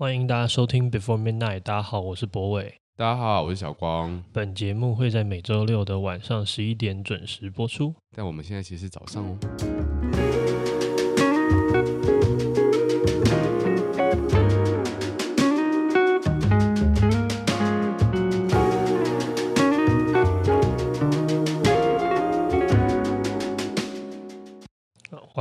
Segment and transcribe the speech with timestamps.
[0.00, 1.58] 欢迎大家收听 Before Midnight。
[1.58, 2.72] 大家好，我是博伟。
[2.96, 4.22] 大家好，我是小光。
[4.32, 7.92] 本节目会在每周六的晚上十一点准时播出。
[8.14, 9.97] 但我们现在其实是早上哦。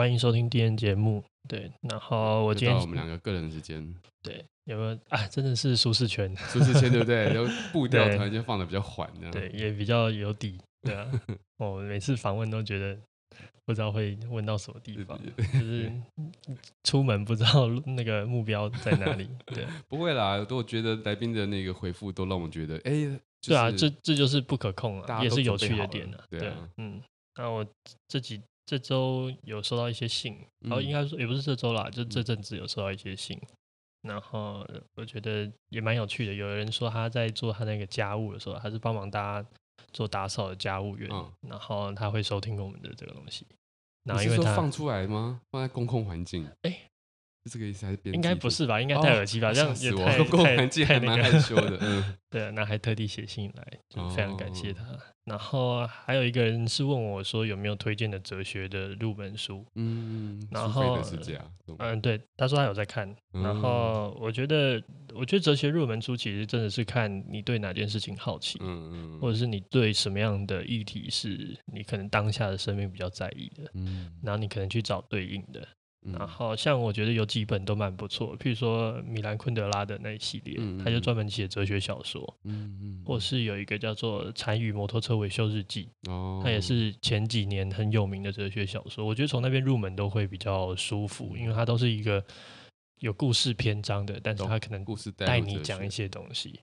[0.08, 1.21] 欢迎收听 D N 节目。
[1.50, 3.94] 对，然后我今天到我们两个个人的时间。
[4.24, 5.28] 对，有没有啊？
[5.28, 7.25] 真的是舒适圈，舒适圈对不对？
[7.36, 11.06] 然后步调突然间放的比较缓，对，也比较有底，对啊。
[11.60, 12.97] 我每次访问都觉得
[13.66, 15.92] 不知道会问到什么地方， 就是
[16.86, 19.30] 出门不知道那个目标在哪里。
[19.47, 26.24] 对，不会啦，都我觉得来宾的那个回复都让我觉得，哎，对啊，这这就是不可控啊，也是有趣的点啊。
[26.30, 27.02] 对，嗯，
[27.36, 27.68] 那我
[28.08, 28.42] 这几。
[28.68, 33.42] 这周有收到一些信，然后应该说也不是这周啦，就这阵子有收到一些信，
[34.02, 36.34] 然后我觉得也蛮有趣的。
[36.34, 39.50] 有人说他在做他那个家务的时候，他是帮忙大家
[39.94, 43.47] 做打扫的家务员，然后他会收听我们的这个东西。
[44.03, 45.39] 然后因为他放出来吗？
[45.50, 46.45] 放在公共环境？
[46.63, 46.89] 哎，
[47.48, 48.00] 是这个意思还是？
[48.12, 48.81] 应该不是吧？
[48.81, 49.53] 应该戴耳机吧？
[49.53, 50.17] 这样也太
[51.23, 51.78] 害羞的。
[51.81, 54.84] 嗯， 对啊，那还特地写信来，就非常感谢他。
[55.26, 60.98] 然后还有一个人是问我说有没有推荐的哲学的入门书，嗯，然后
[61.80, 64.81] 嗯，对，他说他有在看，然后我觉得
[65.14, 75.68] 我觉得哲学入门书其实真的是看你对哪件事情好奇，嗯嗯，或者是你对什么样的议题是你可能当下的生命比较在意的，嗯，然后你可能去找对应的。
[76.17, 89.05] 然后像我觉得有几本都蛮不错，譬如说米兰昆德拉的那一系列，他就专门写哲学小说，嗯嗯，或是有一个叫做《残余摩托车维修日记》，哦，他也是前几年很有名的哲学小说。
[89.05, 92.23] 我觉得从那边入门都会比较舒服，因为它都是一个
[93.00, 96.59] 有故事篇章的，但是他可能故事带你讲一些东西。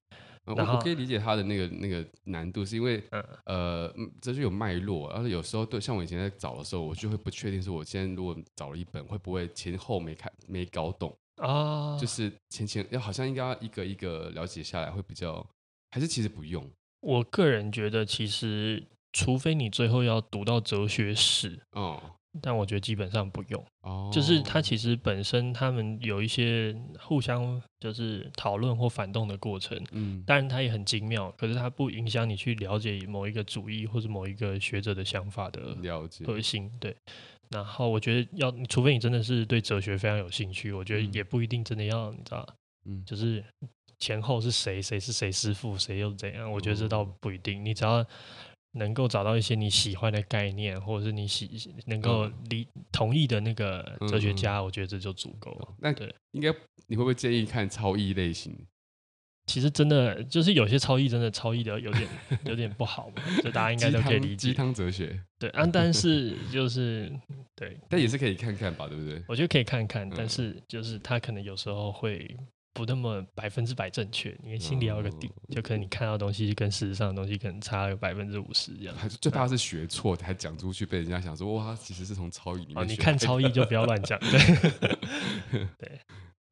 [0.47, 5.09] 我我可以理解他的那个那个难度，是因为、嗯、呃，这就有脉络。
[5.11, 11.47] 而且有时候对，像我以前在找的时候，我就会不确定，说我今天如果找了一本，会不会前后没看没搞懂啊？
[11.47, 15.47] 哦、就是前前要好像应该要一个一个了解下来会比较，
[15.91, 16.69] 还是其实不用？
[17.01, 22.01] 我个人觉得，其实除非你最后要读到哲学史哦。
[22.43, 36.25] 但我觉得基本上不用，哦，就是它其实本身他们有一些互相就是讨论或反动的过程，嗯，当然它也很精妙，可是它不影响你去了解某一个主义或者某一个学者的想法的了解。
[36.25, 36.97] 核心，对。
[37.51, 42.47] 然后我觉得要，除非你真的是对哲学非常有兴趣，我觉得也不一定真的要，你知道，
[42.85, 43.45] 嗯，就是
[43.99, 48.05] 前后是谁，谁是谁师傅，谁又怎样，我觉得这倒不一定，你只要。
[48.75, 55.69] 能够找到一些你喜欢的概念，或者是你喜能够理同意的那个哲学家，嗯、我觉得这就足够了。
[55.79, 56.53] 那对，应该
[56.87, 58.57] 你会不会建议看超译类型？
[59.47, 62.09] 其实真的就是有些超译真的超译的有点
[62.47, 64.49] 有点不好嘛，就大家应该都可以理解。
[64.49, 67.13] 鸡汤哲学，对啊，但是就是
[67.55, 69.23] 对，但也是可以看看吧，对不对？
[69.29, 72.37] 我觉得可以看看，但是就是他可能有时候会。
[72.75, 79.09] 不那么百分之百正确，因为心里要有个底，就可能你看到的东西跟事实上的东西可能差了百分之五十这样。
[79.21, 82.79] 最怕是学错，还讲出去被人家想说哇，其实是从超译里面。
[82.79, 84.19] 哦，你看超译就不要乱讲。
[84.19, 86.01] 对 对，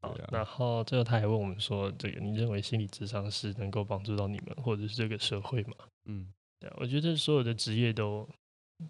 [0.00, 0.16] 好。
[0.31, 5.75] 然后最后他还问我们说，这个你认为心理智商是能够帮助到你们或者是这个社会吗？
[6.04, 6.28] 嗯，
[6.60, 8.28] 对，我觉得所有的职业都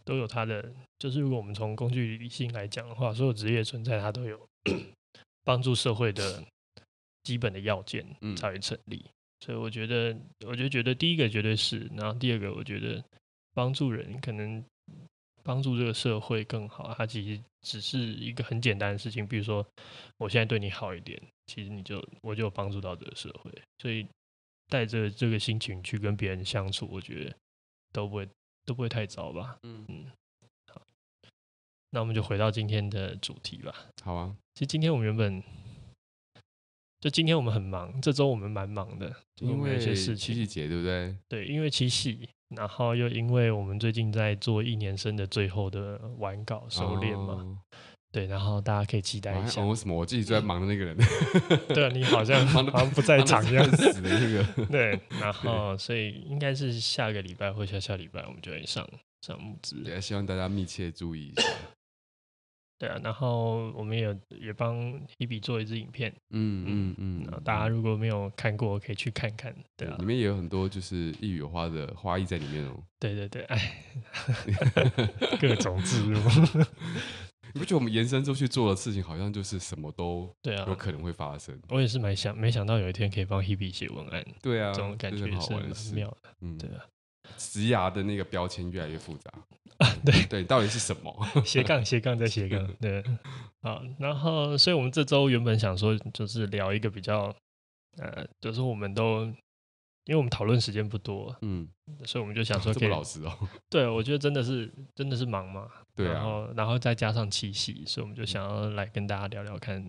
[0.04, 4.38] 都有它的，就是如果我们从工具理性来讲的话，所有职业存在它都有
[5.44, 6.44] 帮助社会的。
[7.22, 8.04] 基本的要件
[8.36, 10.16] 才会成立，嗯、所以我觉得，
[10.46, 13.02] 我就觉得第一个绝对是，然后第二个，我觉得
[13.54, 14.64] 帮助人可能
[15.42, 19.26] 帮助这个社会更好，它其实只是一个很简单的事情。
[19.26, 19.64] 比如说，
[20.18, 24.06] 我现在对你好一点，其实你就我就帮助到这个社会，所以
[24.68, 27.36] 带着这个心情去跟别人相处，我觉得
[27.92, 28.28] 都不会
[28.64, 29.58] 都不会太糟吧。
[29.62, 30.06] 嗯嗯，
[30.72, 30.82] 好，
[31.90, 33.72] 那我们就回到今天的主题吧。
[34.02, 35.40] 好啊，其实今天我们原本。
[37.02, 40.16] 就今天我们很忙，这周我们蛮忙的，因为有些事情。
[40.16, 41.16] 七夕节对不对？
[41.28, 47.58] 对，因为七夕，然后又因为我们最近在做一年生的最后的完稿收敛嘛，哦、
[48.12, 49.64] 对，然后大家可以期待一下。
[49.64, 50.96] 为什么我自己最在忙的那个人？
[51.74, 54.66] 对啊，你好像 好像不在场样子的那个。
[54.66, 58.88] 对，然 后所以应该是下个礼拜或下下礼拜，我们就会上
[59.22, 59.82] 上募资。
[59.82, 61.48] 对，希望大家密切注意一下。
[62.82, 64.76] 对啊，然后我们也也帮
[65.16, 69.54] Hebe 做一支影片，嗯嗯嗯，大家如果没有看过，可以去看看。
[69.76, 72.82] 对啊，里面也有很多就是一语有花的花艺在里面哦。
[72.98, 73.84] 对对对，哎，
[75.40, 76.18] 各种植入。
[77.54, 81.56] 你不觉得我们延伸出去做的事情，好像就是什么都对啊，有可能会发生。
[81.68, 84.24] 我也是蛮想，没想到有一天可以帮 Hebe 写文案。
[84.42, 86.30] 对啊，这种感觉是很妙的。
[86.40, 86.84] 嗯，对啊。
[87.36, 89.32] 职涯的那个标签越来越复杂
[89.78, 90.24] 啊，对。
[90.26, 91.14] 对，到底是什么？
[91.44, 93.02] 斜杠斜杠再斜杠， 对，
[93.62, 97.34] 好，然后，所以我们这周原本想说，就是聊一个比较，
[97.98, 99.24] 呃，就是我们都，
[100.04, 101.68] 因为我们讨论时间不多，嗯，
[102.04, 103.36] 所以我们就想说，这么老实哦，
[103.70, 109.84] 对，我觉得真的是真的是忙嘛，对啊，然后然后再加上七夕，所以我们就想要来跟大家聊聊看。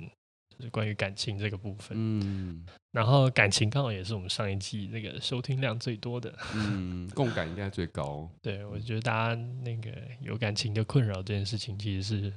[0.58, 8.30] 就是关于感情这个部分，嗯，然后感情刚好也是我们上一季那个收听量最多的，嗯，共感应该最高。
[8.42, 9.92] 对，我觉得大家那个
[10.22, 12.32] 有感情的困扰这件事情，其实是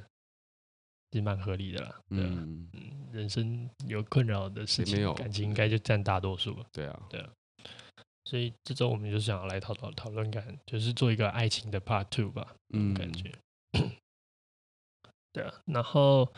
[1.11, 1.95] 其实蛮合理的啦。
[2.09, 2.69] 对啊，嗯，
[3.13, 6.67] 人生有困扰的事情，感情应该就占大多数了。
[6.73, 7.29] 对啊，对啊。
[8.25, 13.31] 所以这周我们就想要来讨讨讨论感，就是做一个爱情的 Part Two 吧，嗯，感觉。
[15.33, 16.33] 对啊，然后。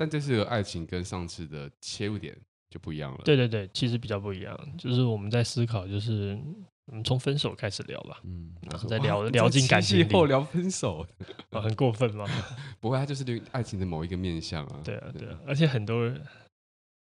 [0.00, 2.34] 但这次的爱情跟上次的切入点
[2.70, 3.20] 就不一样了。
[3.22, 6.40] 对对对，其实比较不一样，就是我们在思考，就是
[6.86, 11.06] 我们从分手开始聊吧，嗯，然后再聊聊进感情后聊分手，
[11.50, 12.26] 啊，很过分吗？
[12.80, 14.80] 不会，它就是对爱情的某一个面向啊。
[14.82, 16.26] 对啊，对啊，而且很多人，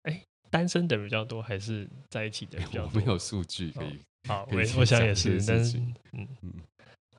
[0.02, 3.00] 哎，单身的比较多，还是在一起的比较多？
[3.00, 3.96] 没有数据可以。
[4.28, 5.78] 好，我我想也是，但是
[6.12, 6.52] 嗯嗯，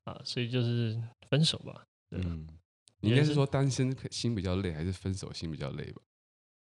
[0.04, 2.46] 啊，所以就是分手吧，嗯。
[3.02, 6.02] 你应该是说单身心比较累，还是分手心比较累吧？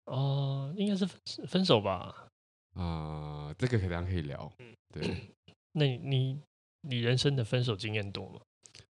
[0.06, 1.06] 哦，应该是
[1.46, 2.28] 分手吧。
[2.74, 4.52] 啊，这个可能可以聊。
[4.58, 5.34] 嗯，对。
[5.72, 6.38] 那你
[6.82, 8.40] 你人生的分手经验多吗？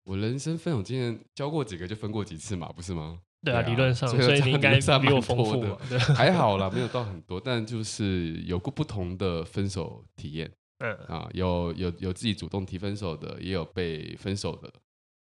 [0.04, 3.20] 我人生分手经验交过几个就分过几次嘛，不是吗？
[3.44, 5.78] 对啊，理论上，所以你应该比我丰富的。
[6.16, 10.52] 还好 啦，没有到很多，但就是有过不同的分手体验。
[10.80, 14.72] 嗯啊，有有有自己主动提分手的，也有被分手的。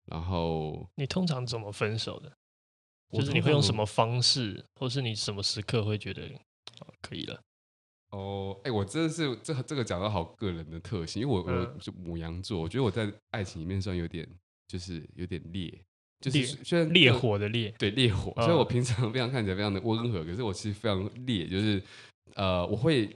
[0.06, 2.32] 然后你通常怎么分手的？
[3.12, 6.22] 就是你会用什么方式，或是你什么时刻会觉得
[7.00, 7.40] 可以了？
[8.10, 14.28] 哦，哎，我真的是这这个讲到好个人的特性，因为我我是母羊座，我觉得我在爱情里面算有点
[14.66, 15.84] 就是有点烈，
[16.20, 21.82] 就是虽然烈火的烈，对烈火，所以我平常非常看起来非常的温和，可是我其实非常烈，就是
[22.34, 23.14] 呃我会。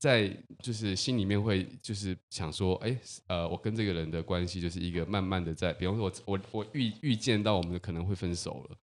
[0.00, 8.76] 在就是心里面会就是想说，哎，呃，我跟这个人的关系就是一个慢慢的在，比方说我我我预预见到我们可能会分手了，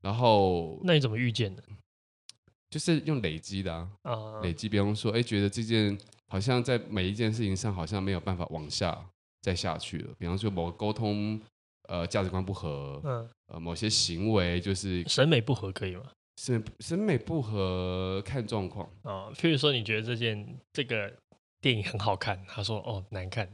[0.00, 1.64] 然后那你怎么预见的？
[2.70, 8.96] 就是用累积的啊，啊累积，比方说，哎，觉得这件好像在每一件事情上好像没有办法往下
[9.42, 11.40] 再下去了，比方说某个沟通
[11.88, 16.04] 呃价值观不合，嗯，呃某些行为就是审美不合，可以吗？
[16.42, 19.28] 审审美不合，看状况啊。
[19.34, 21.12] 譬如说，你觉得这件这个
[21.60, 23.46] 电影很好看，他说哦难看，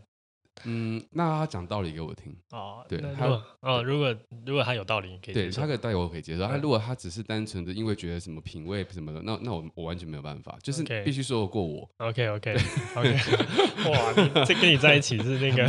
[0.64, 2.86] 嗯，那他讲道理给我听哦。
[2.88, 3.26] 对，他
[3.60, 4.16] 哦，如果
[4.46, 6.46] 如果他有道理，你可以对他的道理我可以接受。
[6.46, 11.90] 他如果他只是单纯的因为觉得什么品味什么的，那那我我完全没有办法，就是必须说得过我。
[11.96, 12.54] OK OK
[12.94, 13.16] OK，
[13.90, 15.66] 哇，这跟你在一起是那个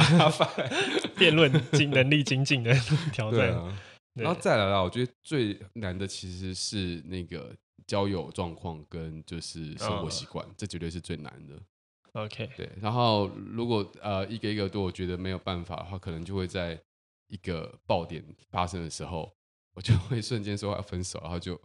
[1.17, 2.71] 辩论精能力精进的
[3.11, 3.59] 挑战。
[4.23, 7.55] 然后再来啦，我觉得最难的其实是那个
[7.85, 11.61] 交友状况跟就是生活习惯，这绝对是最难的。
[12.13, 12.69] OK，对。
[12.81, 16.79] 然后如果呃一个一个都我觉得没有办法的话，可能就会在
[17.27, 19.31] 一个爆点发生的时候，
[19.75, 21.59] 我就会 瞬间说要分手，然后就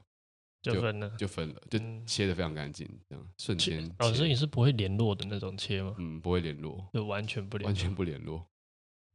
[0.61, 3.91] 就分了，就分了，就切的非常干净，这样瞬间。
[3.99, 5.95] 老师，你是不会联络的那种切吗？
[5.99, 8.47] 嗯，不会联络，就完全不联，完全不联络。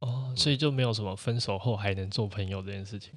[0.00, 3.14] 哦，所以就没有什么分手后还能做朋友这件事情。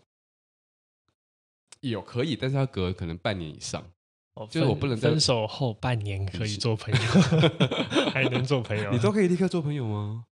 [1.90, 3.84] 有可以，但是要隔可能半年以上，
[4.36, 7.00] 哦、就是我不能分手后半年可以做朋友，
[8.14, 10.26] 还能做朋友，你都可以立刻做朋友吗？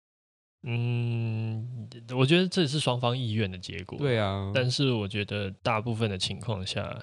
[0.62, 3.97] 嗯，我觉得这是双方意愿的结果。
[3.97, 7.00] 对啊，但是我觉得大部分的情况下，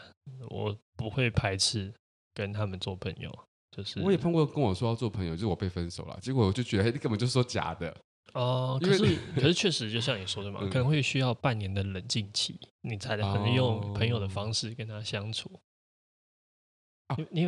[0.50, 1.94] 我不会排斥
[2.34, 3.32] 跟他们做朋友。
[3.72, 7.96] 就是我也碰过跟我说要做朋友，就是我被分手了，结果我就觉得你根本就是说假的。
[8.36, 15.50] 哦，可是可是确实就像你说的嘛，可能会需要半年的冷静期，你才能用朋友的方式跟他相处。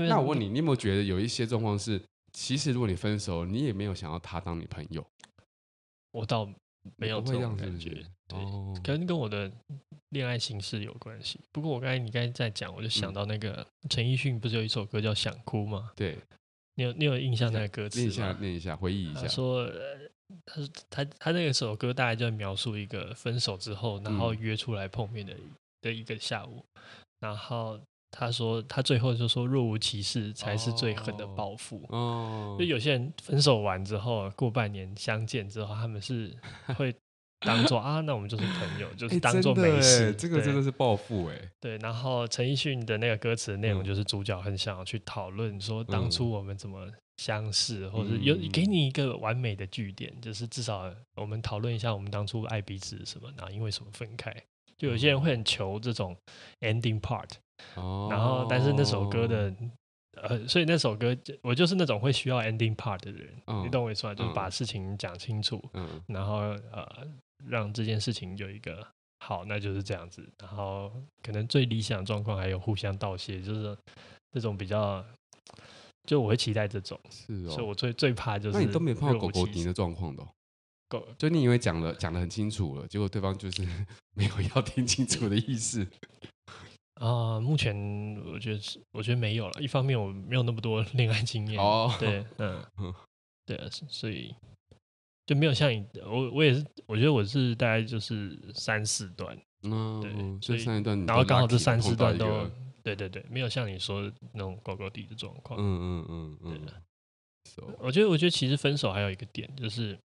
[0.08, 2.02] 那我问你，你有没有觉得有一些状况是，
[2.32, 5.06] 其实如果你分手，你也没有想要他当你朋友？
[6.12, 6.50] 我倒
[6.96, 7.90] 没有这种感觉，
[8.28, 8.40] 对，
[8.82, 9.52] 可能跟我的
[10.12, 11.38] 恋爱形式有关系。
[11.52, 15.92] 不过我刚才你刚才在讲，我就想到那个陈奕迅不是有一首歌叫《想哭》吗？
[15.98, 16.18] 对，
[16.76, 18.04] 你有你有印象那个歌词吗？
[18.06, 19.28] 念一下，念一下，回忆一下。
[19.28, 19.70] 说。
[20.46, 25.34] 他他他那个首歌大概就描述一个分手之后，然后约出来碰面的
[25.82, 26.64] 的一个下午，
[27.20, 27.80] 然后
[28.12, 31.86] 他说他最后就说若无其事才是最狠的报复。
[31.90, 36.36] 哦，就有些人分手完之后，过半年相见之后，他们是
[36.78, 36.94] 会
[37.42, 40.14] 当做啊，那我们就是朋友，就是当做没事。
[40.14, 41.52] 这个真的是报复哎。
[41.62, 54.34] 对，然后陈奕迅的那个歌词的内容就是主角很想要去讨论说当初我们怎么相识，嗯、或者有给你一个完美的句点，就是至少我们讨论一下我们当初爱彼此什么，然后因为什么分开。
[54.78, 56.16] 就有些人会很求这种
[56.62, 57.30] ending part，
[57.76, 59.54] 哦，然后但是那首歌的。
[60.24, 64.16] 呃，所以那首歌，我就是那种会需要 ending part 的人，嗯、你懂我意思吗？
[64.16, 66.38] 就是把事情讲清楚，嗯、然后
[66.72, 67.08] 呃，
[67.48, 68.84] 让这件事情有一个
[69.20, 70.28] 好，那就是这样子。
[70.40, 73.78] 然后可能最理想状况还有互相道谢，就是
[74.32, 75.06] 这种比较，
[76.08, 77.00] 就我会期待这种。
[77.12, 78.58] 是哦，所以我最最怕就是。
[78.58, 80.28] 那你都没碰到狗狗敌的状况的、哦？
[80.90, 83.62] 狗，就你以为讲了讲的很清楚了，结果对方就是
[84.16, 85.86] 没有要听清楚的意思。
[86.94, 87.76] 啊、呃，目前
[88.26, 89.62] 我觉得是，我觉得没有了。
[89.62, 92.64] 一方面我没有那么多 恋爱经验，哦、对， 嗯，
[93.46, 94.34] 对啊，所以
[95.26, 102.50] 就没有像你，我我也是，我觉得我是大概就是三四段，嗯，对，所以三段，然后刚好这三四段都，
[102.96, 107.66] 对对对，没有像你说那种高高低的状况，嗯嗯嗯嗯，对。
[107.80, 109.98] 我觉得，我觉得其实分手还有一个点就是。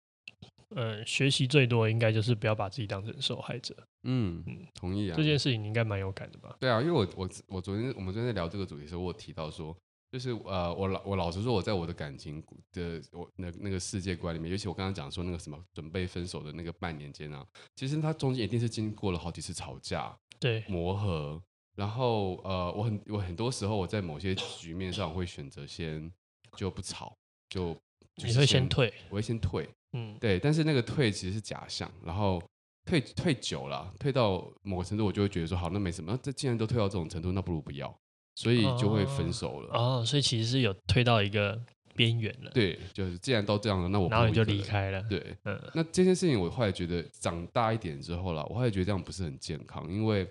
[0.77, 3.75] 呃，学习最多应该就是不要把自己当成受害者。
[4.05, 5.17] 嗯嗯，同意啊。
[5.17, 6.57] 这件事情你应该蛮有感的吧？
[6.61, 9.77] 对啊，因为我我我昨天我们昨天在聊这个主题的时候，我有提到说，
[10.13, 17.45] 就是呃，我老我老实说，我在我的感情的我那那个世界观里面，尤其我刚刚讲说那个什么准备分手的那个半年间啊，
[17.75, 21.43] 其实他中间一定是经过了好几次吵架，对，磨合，
[21.77, 26.11] 然后呃，我很我很多时候我在某些局面上会选择先
[26.57, 27.17] 就不吵，
[27.49, 27.73] 就，
[28.17, 29.69] 就你会先退，我会先退。
[29.93, 32.41] 嗯，对，但是那个退其实是假象，然后
[32.85, 37.93] 退退久了，退到某个程度，我就会觉得说，好，那没什么，那这既然都退到这种程度，那不如不要，
[38.37, 39.71] 所以就会分手了。
[39.73, 41.61] 哦，哦，所以其实是有退到一个
[41.97, 42.51] 边缘了。
[42.53, 45.03] 对，就是既然都这样了，那我不然后你就离开了。
[45.11, 50.29] 对，嗯，那这件事情我后来觉得长大一点之后了，我后来觉得这样不是很健康，因为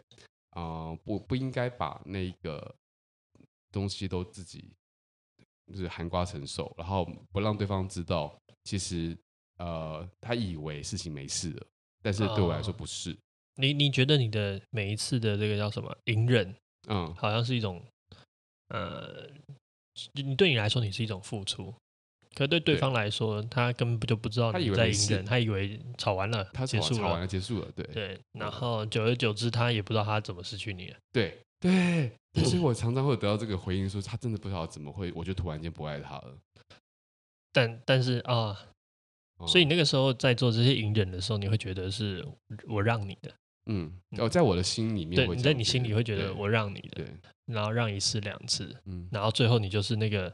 [0.52, 2.76] 啊、呃，不不应该把那个
[3.72, 4.72] 东西都自己
[5.68, 9.18] 就是含瓜承受，然后不让对方知道，其实。
[9.60, 11.68] 呃，他以为事情没事了，
[12.02, 13.12] 但是对我来说不是。
[13.12, 13.18] 哦、
[13.56, 16.56] 你你觉得你的每一次的这个叫什么隐忍？
[16.88, 17.86] 嗯，好像是一种，
[18.70, 19.30] 呃，
[20.14, 21.76] 你对你来说你是一种付出，
[22.40, 28.20] 可对对方来说，他根本就不知道你在隐忍，他以为吵完了，他结束了，吵完了结束了，对对。
[28.32, 30.98] 然后久而久之，他也不知道他怎么失去你了。
[31.12, 32.10] 对对，
[32.46, 36.38] 所以我常常会得到这个回应，说他真的不知道怎么会，我就突然间不爱他了。
[37.52, 38.58] 但但是啊。
[39.48, 42.28] 所以那个时候在做这些隐忍的时候，你会觉得是
[42.68, 43.34] 我让你的，
[43.68, 47.06] 嗯，哦，在我的心里面，对，你在你心里会觉得我让你的，对，
[47.46, 50.30] 然后让一次两次，嗯，然后最后你就是那个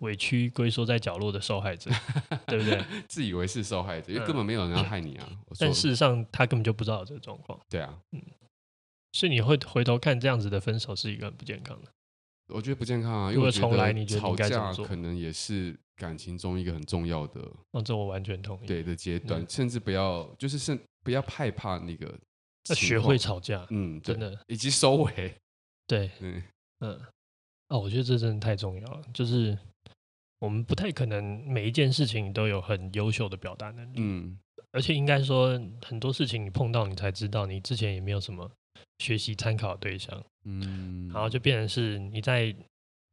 [0.00, 1.90] 委屈龟缩在角落的受害者，
[2.46, 2.84] 对不对？
[3.08, 5.28] 自以为是受害者，因为根本没有人要害你啊。
[5.58, 8.22] 但事实上他根本就不知道这个状况，对啊，嗯，
[9.12, 11.88] 所以你会回头看这样子的分手是一个很不健康的，
[12.48, 15.78] 我觉得不健康啊，因为重来你觉得吵架可能也是。
[15.94, 18.66] 感情中一个很重要的，哦，这我完全同意。
[18.66, 22.12] 对的阶段，嗯、甚至不要，就是甚不要害怕那个，
[22.70, 25.32] 要学会吵架，嗯，真的，以及收尾，
[25.86, 26.42] 对，嗯。
[26.80, 27.00] 嗯，
[27.68, 29.02] 哦，我觉得这真的太重要了。
[29.14, 29.56] 就是
[30.42, 34.38] 我们不太可能每一件事情都有很优秀的表达能力，嗯，
[34.72, 38.50] 而且应该说很多事情你碰到你才知道，你之前也没有什么
[38.98, 42.54] 学习参考的对象，嗯，然后就变成是你在。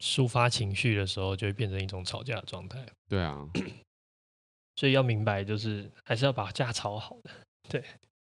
[0.01, 2.81] 抒发情绪的时候，就会变成一种吵架的状态。
[3.09, 3.45] 对啊，
[4.77, 7.29] 所以要明白，就是还是要把架吵好的。
[7.67, 7.83] 对，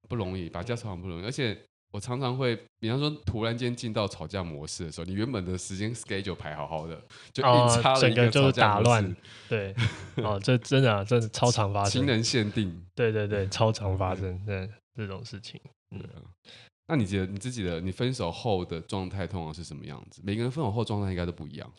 [0.06, 1.24] 不容易，把架吵好不容易。
[1.24, 1.58] 而且
[1.92, 7.00] 我常常会，比方说，突然间进到吵架模式的时候，你原本的时间 schedule 排好好的，
[7.32, 8.90] 就硬插了一个吵架模式。
[8.90, 9.16] 哦，整个就打乱。
[9.48, 9.74] 对，
[10.24, 11.90] 哦，这真的啊，真的超常发生。
[11.90, 12.84] 情人限定。
[12.94, 15.60] 对对对，超常发生对这种事情。
[15.90, 16.02] 嗯。
[16.88, 20.20] 那你觉得你自己的你分手后的状态通常是什么样子？
[20.24, 21.70] 每个人分手后状态应该都不一样。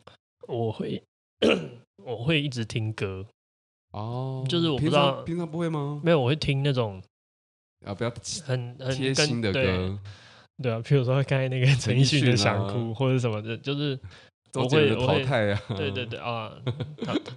[0.48, 1.04] 我会
[2.04, 3.26] 我会一直听歌
[3.92, 6.02] 哦，就是我不知道平常不会吗？
[6.04, 7.02] 没有，我会听那种
[7.86, 8.14] 啊，不要
[8.44, 10.00] 很很贴心的歌，
[10.62, 14.00] 对啊，譬如说刚才那个陈奕迅的想哭或者什么的，就是
[14.54, 16.52] 我会淘汰啊，对对对啊，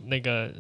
[0.04, 0.52] 那个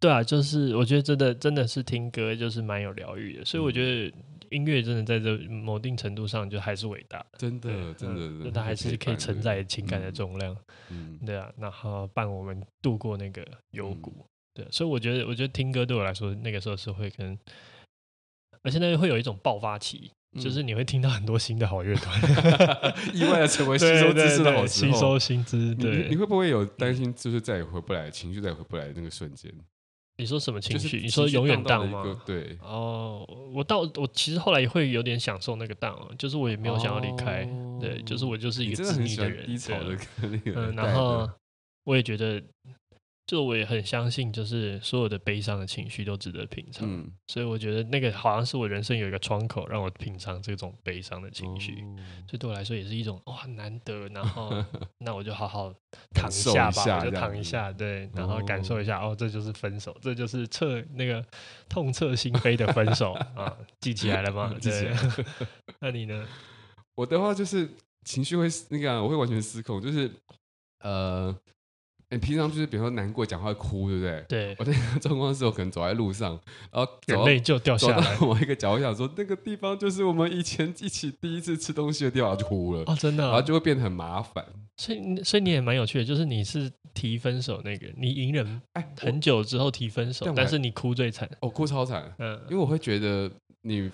[0.00, 4.12] 对啊，就是我觉得真的真的是听歌就是蛮有疗愈的，所以我觉得。
[4.50, 10.56] 音乐真的在这某定程度上就还是伟大，真的，真的，它还是可以承载情感的重量，
[10.90, 17.36] 嗯，对啊，然后伴我们度过那个幽谷，对，所以我觉得，我觉得听歌对我来说，那个时候是会跟，
[18.64, 22.20] 而且那会有一种爆发期，就是你会听到很多新的好乐团，
[23.14, 29.52] 意外的成为 吸收知识的好吸收新知，对，你会不会有担心，就是再也回不来，情绪再也回不来的那个瞬间？
[30.16, 31.00] 你说什么情绪？
[31.00, 32.20] 你说永远 down 吗？
[32.24, 32.56] 对。
[32.62, 37.42] 哦，我到我其实后来也会有点享受那个 down，就是我也没有想要离开。
[37.44, 39.44] 哦、对，就是我就是一个自溺的人。
[39.44, 40.52] 低潮的那个。
[40.54, 41.28] 嗯，然后
[41.82, 42.40] 我也觉得。
[43.26, 51.96] 就我也很相信，就是所有的悲伤的情绪都值得品尝，嗯、所以我觉得那个好像是我人生有一个窗口，让我品尝这种悲伤的情绪，哦、
[52.28, 54.52] 所以对我来说也是一种哇难得，然后
[55.00, 55.72] 那我就好好
[56.14, 61.24] 躺一下吧，就躺一下，对，然后感受一下，哦，哦，这就是分手，这就是彻那个
[61.66, 64.54] 痛彻心扉的分手 啊，记起来了吗？
[64.60, 64.96] 记起来。
[65.80, 66.26] 那你呢？
[66.94, 67.70] 我的话就是
[68.04, 70.10] 情绪会那个、啊，我会完全失控，就是
[70.80, 71.34] 呃。
[72.14, 74.24] 你平常就是比如说难过讲话会哭，对不对？
[74.28, 74.56] 对。
[74.58, 76.40] 我那个状况是我可能走在路上，
[76.70, 78.18] 然后眼泪就掉下来。
[78.20, 82.84] 我一个角，我想说那个地方就是我们以前一起第一次吃东西的地方，就哭了。
[82.86, 83.32] 哦，真的、啊。
[83.32, 84.44] 然后就会变得很麻烦。
[84.76, 91.28] 所以，所以你也蛮有趣的，就是你是提分手那个，你隐忍哎很久之后提分手，但是你哭最惨。
[91.40, 92.14] 哦，哭超惨。
[92.18, 92.40] 嗯。
[92.48, 93.30] 因为我会觉得
[93.62, 93.90] 你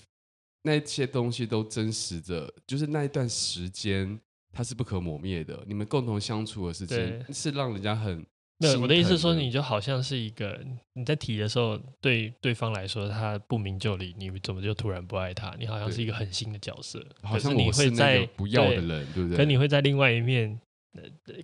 [0.63, 4.21] 那些东西都真实的，就是那一段时间。
[4.53, 8.25] 它是不可磨灭的，你们共同相处的时间是让人家很。
[8.59, 10.61] 对，我的意思是说，你就好像是一个
[10.93, 15.55] 你在提的时候，对对方来说他不明就里，你怎么就突然不爱他？
[15.59, 19.37] 你好像是一个很新的角色，好像你会在不要的人，对不对？
[19.39, 20.61] 可你会在另外一面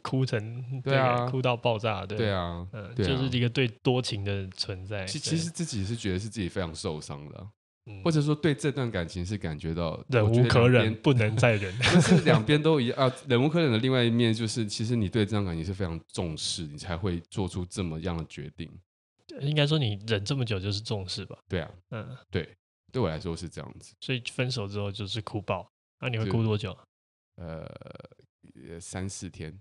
[0.03, 5.07] 哭成对啊，哭到爆炸，对啊，嗯，就是一个对多情的存在。
[5.07, 7.49] 其其实自己是觉得是自己非常受伤的。
[8.03, 13.13] 或者说对这段感情是感觉到忍无可忍，不能再忍， 就是两边都一样啊。
[13.29, 18.71] 忍无可忍的另外一面就是，其实你对这段感情是非常重视，你才会做出这么样的决定。
[19.41, 21.39] 应该说你忍这么久就是重视吧？
[21.49, 22.57] 对啊，嗯，对，
[22.91, 23.95] 对我来说是这样子。
[24.01, 26.77] 所以分手之后就是哭爆，那你会哭多久？
[27.37, 27.69] 呃，
[28.81, 29.61] 三四天。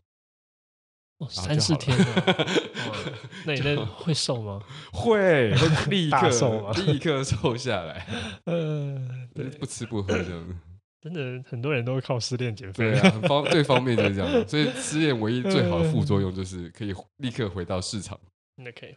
[1.18, 2.48] 哦、三四天了，
[3.46, 4.62] 那你那会瘦吗？
[4.92, 6.72] 会，会 立刻瘦吗？
[6.74, 8.06] 立刻瘦下来。
[8.46, 9.30] 嗯，
[9.60, 10.56] 不吃不喝这样子。
[11.02, 12.92] 真的，很多人都会靠失恋减肥。
[12.92, 14.48] 对啊，方最方便就是这样。
[14.48, 18.20] 所以失恋唯一最好的副作用就是可以立刻回到市场。
[18.58, 18.96] 那可以。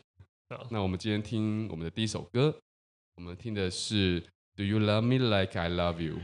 [0.71, 2.53] 那我们今天听我们的第一首歌，
[3.17, 4.19] 我们听的是
[4.57, 6.17] Do You Love Me Like I Love You？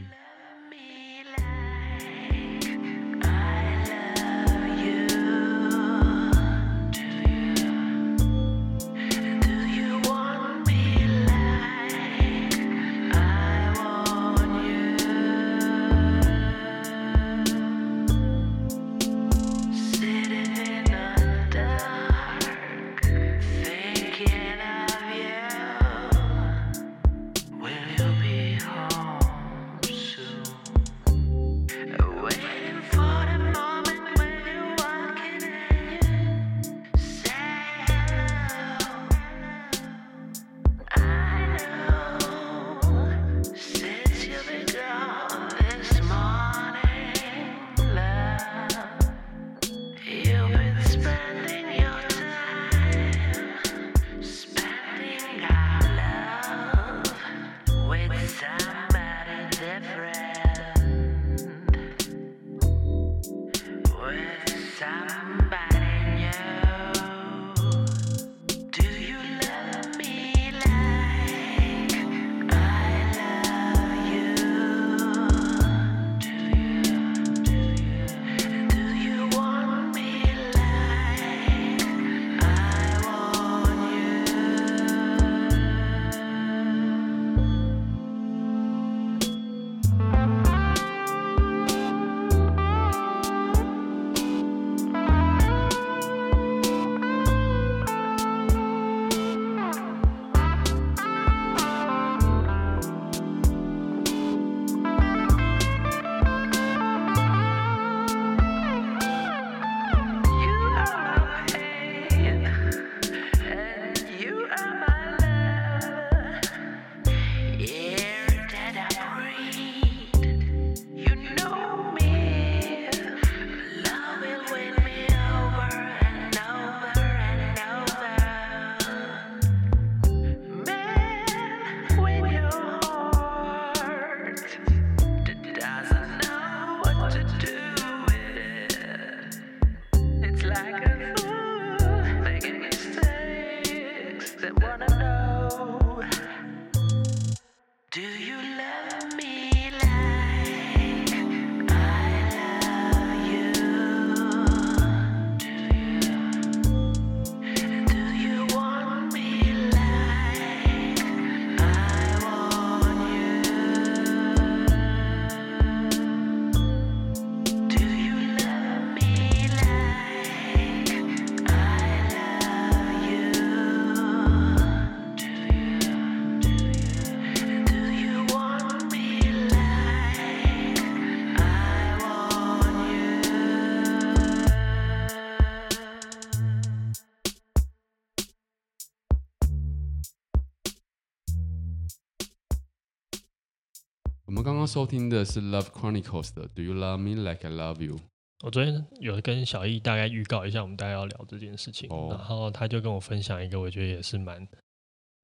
[194.75, 197.97] 收听的是 Love Chronicles 的 Do You Love Me Like I Love You。
[198.45, 204.49] 我昨天有跟小易大概预告一下，我们大概要聊这件事情，哦、然后他就跟我分享一个，我觉得也是蛮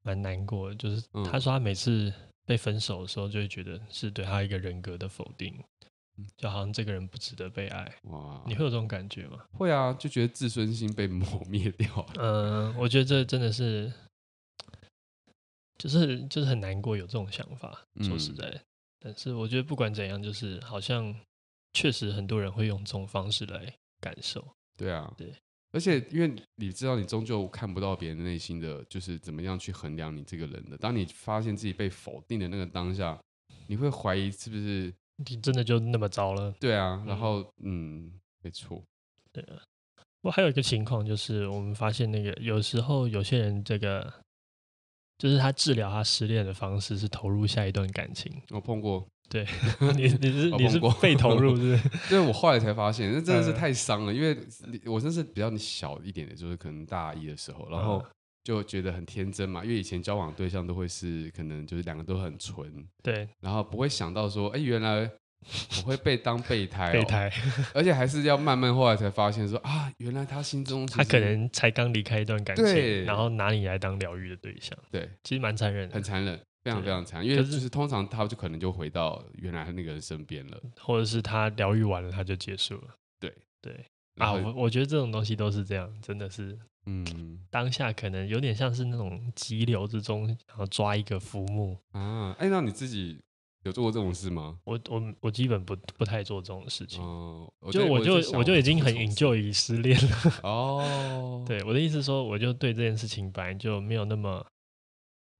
[0.05, 2.15] 蛮难过的，就是他说他每次
[2.47, 5.53] 被分手的时候，就会觉得是对他一个人格的否定，
[6.37, 7.93] 就好像这个人不值得被爱。
[8.05, 9.45] 哇，你会有这种感觉吗？
[9.51, 12.07] 会啊，就觉得自尊心被磨灭掉。
[12.21, 13.93] 嗯，我觉得这真的是。
[15.77, 17.87] 就是就是很难过，有这种想法。
[18.03, 18.61] 说实在，嗯、
[19.03, 21.15] 但是我觉得不管怎样，就是好像
[21.73, 24.47] 确实很多人会用这种方式来感受。
[24.77, 25.35] 对啊，对。
[25.73, 30.77] 而且因为你知道，你终究看不到别人内心的就是怎么样去衡量你这个人的。
[30.77, 33.19] 当你发现自己被否定的那个当下，
[33.69, 36.53] 你会怀疑是不是你真的就那么糟了？
[36.61, 37.03] 对啊。
[37.07, 38.83] 然后嗯，嗯，没错。
[39.33, 39.63] 对啊。
[40.21, 44.13] 我还有一个情况就是，我们发现那个有时候有些人这个。
[45.21, 48.33] 就是他治疗他失恋的方式是投入下一段感情。
[48.49, 49.47] 我碰过，对，
[49.95, 51.91] 你你是你是被投入是不是？
[52.09, 54.15] 对，我后来才发现，那真的是太伤了。
[54.15, 54.35] 因为
[54.87, 58.03] 我真是比较小一点的，就是可能大一的时候，然后
[58.43, 59.63] 就觉得很天真嘛。
[59.63, 65.11] 因为以前交往对象都会是可能就是两个都很纯，对，然后不会想到说，哎，原来。
[65.79, 67.33] 我会被当备胎，备胎，
[67.75, 83.85] 而且还是要慢慢后来才发现说啊，原来他心中他可能才刚离开一段感情，然后拿你来当疗愈的对象，对，其实蛮残忍的，很残忍，非常非常残忍，因为就是通常他就可能就回到原来那个人身边了，或者是他疗愈完了他就结束了，对对。
[84.19, 93.19] 啊，我我觉得这种东西都是这样，真的是，嗯，当下可能有点像是那种急流之中，然后抓一个浮木啊，哎，那你自己。
[93.65, 94.59] 有做过这种事吗？
[94.65, 97.03] 我我我基本不不太做这种事情。
[97.03, 100.41] 哦，就我就我就已经很 enjoy 于失恋了。
[100.43, 104.47] 哦， 对，我的意思说，我就对这件事情本来就没有那么，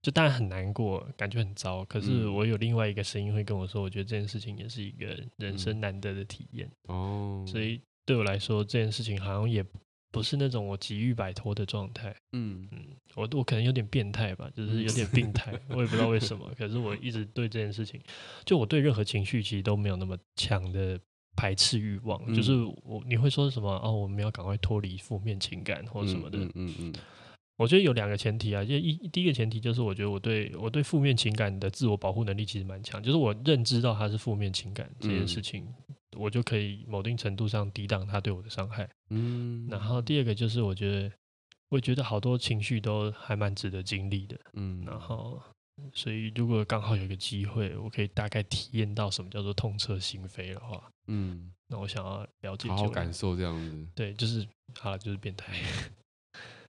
[0.01, 1.83] 就当然很难过，感觉很糟。
[1.85, 6.69] 可是我有另外一个声音会跟我说，我觉得这件事情也是一个人生难得的体验。
[6.87, 9.65] 哦，所以对我来说，这件事情好像也。
[10.11, 16.51] 不是那种我急于摆脱的状态，嗯嗯，我我可能有点变态吧，就是有点病态，我也不知道为什么。
[16.57, 17.99] 可是我一直对这件事情，
[18.43, 20.99] 就我对任何情绪其实都没有那么强的
[21.35, 26.93] 排斥欲望，嗯、就是我你会说什么哦，我们要赶快脱离负面情感或者什么的，嗯嗯，嗯，嗯。
[27.57, 35.63] 我觉得有两个前提啊，就一第一个前提就是我觉得我对我对负面情感的自我保护能力其实蛮强，就是我认知到它是负面情感这件事情。
[35.87, 38.89] 嗯我就可以某定程度上抵挡他对我的伤害。
[39.09, 41.11] 嗯，然后第二个就是我觉得，
[41.69, 44.39] 我觉得好多情绪都还蛮值得经历的。
[44.53, 45.41] 嗯，然后
[45.93, 53.87] 所以如果刚好有个机会，我可以大概体验到什么叫做痛彻心扉的话，嗯，那我想要了解，好好感受这样子。
[53.95, 54.47] 对，就是
[54.79, 55.53] 好了，就是变态。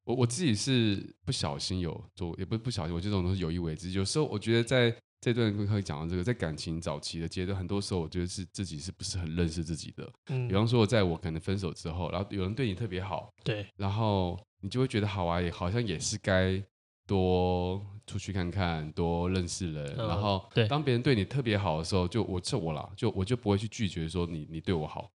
[0.04, 3.90] 我我自己是不小心有做，也不是不小心，我这种都是有意为之。
[3.90, 4.96] 有时候我觉得在。
[5.22, 10.12] 这段可以讲到这个，在感情早期的阶段，很多时候我觉得是自己是不是很认识自己的。
[10.26, 16.60] 嗯，比方说，在我可能分手之后，然后有人对你特别好，对，然后你就会觉得好啊，也好像也是该
[17.06, 19.86] 多出去看看，多认识人。
[19.96, 25.08] 嗯、然后，当别人对你特别好的时候，就我这我啦，就我就不会去拒绝说你你对我好。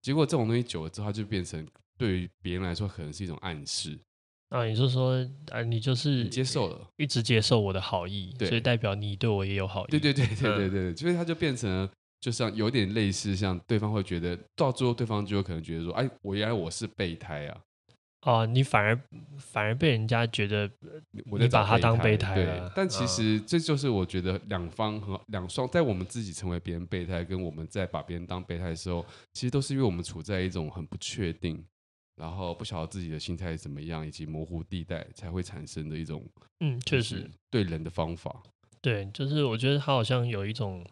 [0.00, 1.66] 结果这种东西久了之后，它就变成
[1.98, 3.98] 对于别人来说可能是一种暗示。
[4.48, 5.14] 啊，你是说，
[5.50, 9.90] 啊，你就是接受了，一直接受我的好意，所以代表你对我也有好意。
[9.90, 11.88] 对对对对对对，所以他就变成，
[12.20, 17.60] 就像有点类似，像对方会觉得，到最后对方就有可能觉得说，哎，我原来我是备胎啊。
[18.22, 18.98] 哦，你反而
[19.38, 20.68] 反而被人家觉得
[21.30, 22.68] 我你把他当备胎了。
[22.68, 31.62] 对，但其实这就是我觉得两方和两双，在我们自己成为别人备胎，跟我们在把别人当备胎的时候，其实都是因为我们处在一种很不确定。
[32.18, 36.26] 然后不晓得自己的心态怎么样，以及模糊地带才会产生的一种，
[36.60, 38.42] 嗯，确实对人的方法。
[38.80, 40.84] 对，就是我觉得他好像有一种，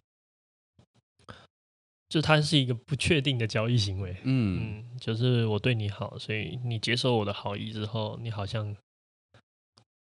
[2.09, 4.17] 就他是一个不确定的交易行为。
[4.23, 8.77] 嗯，嗯，就是我对你好，所以你接受我的好意之后，你好像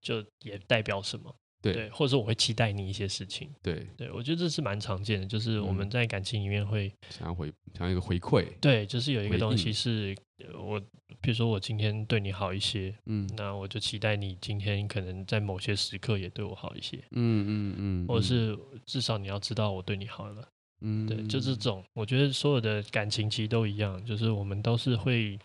[0.00, 1.34] 就也代表什么。
[1.64, 3.48] 对，对，或者说我会期待你一些事情。
[3.62, 8.46] 对，对我觉得这是蛮常见的，就是我们在感情里面会、嗯、想要回想要一个回馈。
[8.60, 10.14] 对，就是有一个东西是
[10.54, 10.78] 我，
[11.22, 16.98] 比如说我今天对你好一些，嗯，那我就期待你今天可能在某些时刻也对我好一些。
[17.12, 20.46] 嗯嗯嗯，或者是至少你要知道我对你好了。
[20.80, 21.82] 嗯，对，就是这种。
[21.94, 25.38] 我觉得所有的感情其实都一样，就是我们都是会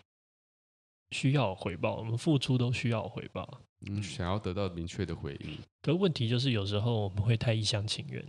[1.12, 3.62] 需要回报，我们付出都需要回报。
[3.88, 8.24] 嗯，想要得到明确的回应，可问题就是有时候我们会太一厢情愿。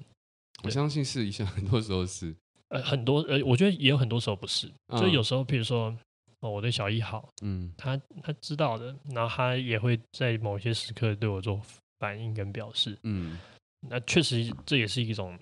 [0.64, 2.36] 我相信是一厢，很多时候是，
[2.70, 4.72] 呃，很多呃，我觉得也有很多时候不是。
[4.88, 5.96] 嗯、就有时候，譬如说，
[6.40, 11.60] 哦，我对小易好，嗯，他他知道的，然后他也会在某些时刻对我做
[12.00, 13.40] 反应跟表示，嗯，
[13.90, 15.38] 那确实这也是一种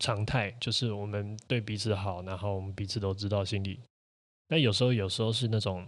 [0.00, 3.80] 常态，就是我们对彼此好，然后我们彼此都知道心里。
[4.48, 5.86] 那有时候，有时候是那种，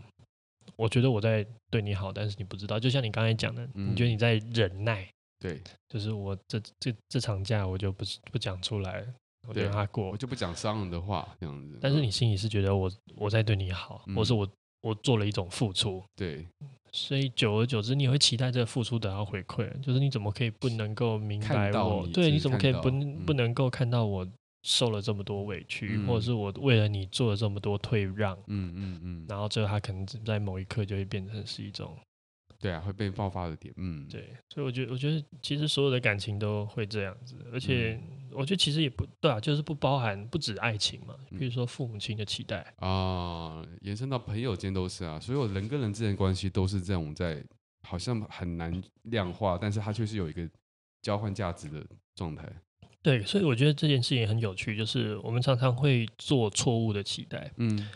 [0.76, 2.78] 我觉得我在对你好，但是你不知道。
[2.78, 5.08] 就像你刚才讲的，你觉得你在忍耐，
[5.40, 9.04] 对，就是我这这这场架我就不不讲出来，
[9.48, 11.78] 我就让他过，我就不讲伤人的话这样子。
[11.80, 14.48] 但是你心里是觉得我我在对你好，或是我
[14.82, 16.46] 我做了一种付出，对。
[16.92, 19.70] 所以久而久之，你也会期待这个付出得到回馈。
[19.82, 22.06] 就是你怎么可以不能够明白我？
[22.06, 22.90] 对，你怎么可以不
[23.26, 24.26] 不能够看到我
[24.66, 28.36] 受了这么多委屈，或者是我为了你做了这么多退让？
[28.48, 29.26] 嗯嗯嗯。
[29.28, 31.96] 然后最后他可能在某一刻就会变成是一种。
[32.58, 38.00] 对啊，会被爆发的点，嗯，对，所以我觉得，我觉得其实所有的感情都会这样子，而且
[38.32, 47.44] 我觉得其实也不对啊，就是不包含不止爱情嘛，比如说父母亲的期待啊，延伸到朋友间都是啊，所有人跟人之间关系都是这种在，
[47.86, 50.48] 好像很难量化，但是它却是有一个
[51.02, 52.50] 交换价值的状态。
[53.06, 57.88] 对，所以我觉得这件事情很有趣，就是我们常常会做错误的期待，嗯。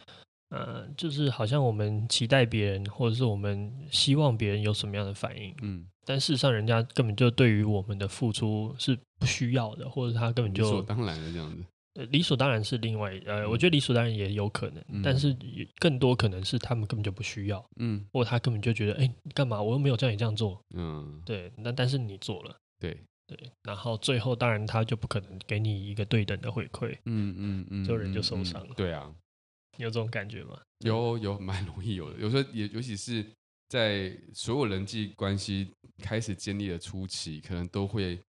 [0.50, 11.64] 呃，就是好像我们期待别人，或者是我们希望别人有什么样的反应，嗯，但事实上人家根本就对于我们的付出是不需要的，或者他根本就理所当然的这样子。
[11.94, 15.36] 呃，理所当然是另外，呃，我觉得理所当然也有可能，嗯，但是
[15.78, 19.62] 更多可能是他们根本就不需要，嗯，或者他根本就觉得，哎，干嘛？
[19.62, 22.98] 我又没有叫你这样做，嗯，对，那但是你做了，对
[23.36, 29.14] 对，然后最后当然他就不可能给你一个对等的回馈，嗯嗯嗯，就人就受伤了，嗯，对啊。
[29.76, 30.60] 有这种感觉吗？
[30.80, 32.18] 有有，蛮容易有的。
[32.18, 33.24] 有时候也，尤其是
[33.68, 38.20] 在所有人际关系开始建立的初期，可能都会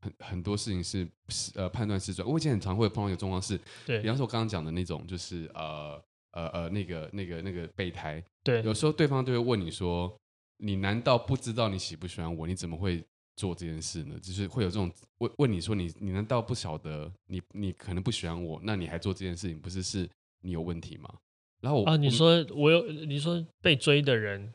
[0.00, 1.06] 很很多事情是
[1.54, 2.26] 呃判断失准。
[2.26, 10.12] 我以前很常会碰到一个状况是，对，比方说我刚刚讲的那种，就是呃呃呃那个那个那个备胎，对，有时候对方就会问你说
[10.58, 12.46] ：“你难道不知道你喜不喜欢我？
[12.46, 13.04] 你怎么会
[13.36, 18.60] 做这件事呢？”就是会有这种问问你说你：“你你难道不晓得你你可能不喜欢我？
[18.64, 20.08] 那你还做这件事情，不是是？”
[20.42, 21.12] 你有问题吗？
[21.60, 24.52] 然后我啊，你说我有，你说被追的人，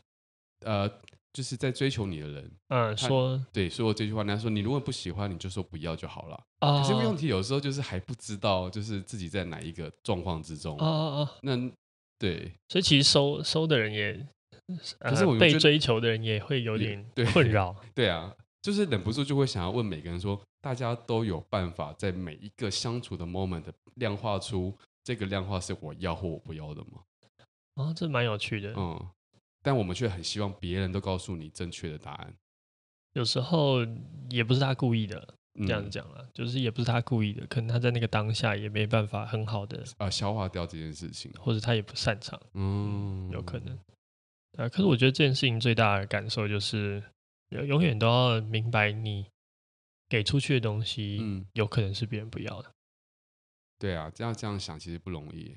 [0.62, 0.88] 呃，
[1.34, 6.42] 就是在追求你的人，嗯，说对，说我这句话，人家说你如果不喜欢，你就说不要就好了。
[6.60, 10.78] 啊，可是问题有时候就是还不知道，就是自己在哪一个状况之中。
[10.78, 11.58] 哦哦哦，那
[12.18, 14.28] 对，所以其实收收的人也，
[15.00, 17.76] 可是我被追求的人也会有点困扰。
[17.94, 24.78] 对啊，就是忍不住就会想要问每个人说，大家都有办法在每一个相处的 moment 量化出。
[25.04, 27.02] 这个量化是我要或我不要的吗？
[27.74, 28.72] 哦，这蛮有趣的。
[28.78, 29.10] 嗯，
[29.64, 32.32] 但我们却很希望别人都告诉你正确的答案。
[33.14, 33.80] 有时候
[34.30, 35.34] 也不是他故意的，
[35.66, 42.40] 这样讲了，嗯、就是也不是他故意的，可能他在那个当下也没办法很好的啊、呃、消化掉这件事情，或者他也不擅长。
[42.54, 43.76] 嗯，有可能。
[44.60, 47.02] 啊，可是我觉得这件事情最大的感受就是，
[47.52, 49.26] 永远都要明白，你
[50.10, 52.72] 给出去的东西，嗯，有可能是别人不要的。
[53.78, 55.56] 对啊，这样这样想其实不容易。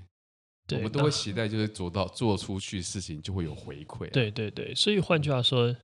[0.73, 4.11] 我们都会期待，就是做到做出去事情就会有回馈啊。
[4.13, 5.77] 对对对，所以换句话说，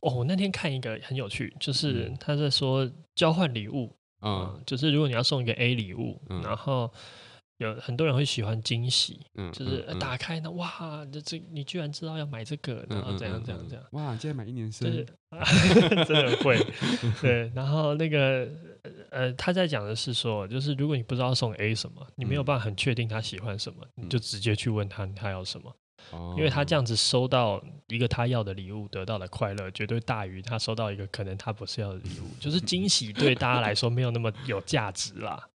[0.00, 6.92] 哦，我那天看一个很有趣，就是他在说交换礼物，嗯，就是如果你要送一个 A 礼物，嗯，然后。
[7.58, 14.90] 有很多人会喜欢惊喜，嗯，就是打开呢，哇，这这你居然知道要买这个，然后怎样怎样怎样，哇，今天买一年生，
[16.04, 16.58] 真的会，
[17.22, 18.48] 对，然后那个
[19.10, 25.72] 呃，他在讲的是说，就是如果你不知道送 A 什么，你没有办法很确定他喜欢什么，你就直接去问他他要什么，
[26.36, 35.48] 因为他这样子收到一个他要的礼物，得到的快乐绝对大于他收到一个可能他不是要的礼物，就是惊喜对大家来说没有那么有价值啦。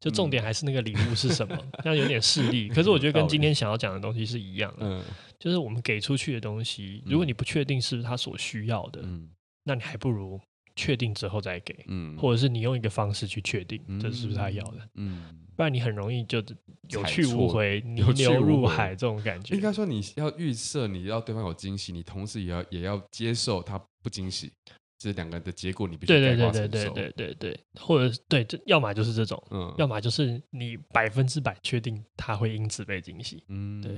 [0.00, 2.68] 就重点还是那个礼物是什么， 这样有点势利。
[2.68, 5.02] 可是我觉得跟今天想要讲的东西是一样的，嗯，
[5.38, 9.30] 就是我们给出去的东西，如果你不确定是不是他所需要的，嗯，
[9.64, 10.40] 那你还不如
[10.74, 16.42] 确定之后再给，嗯，或者是你用一个方式去确定这是不是他要的，嗯，不然你很容易就
[16.90, 19.54] 有去无回，泥流入海这种感觉。
[19.54, 24.52] 应该说你要预设你要对方有惊喜，你同时也要也要接受他不惊喜。
[24.98, 33.92] 这两个的结果，你必须对对对对对对对对，或者对，这要么就是这种，嗯，要么就是你百分之百确定他会因此被惊喜，嗯，对，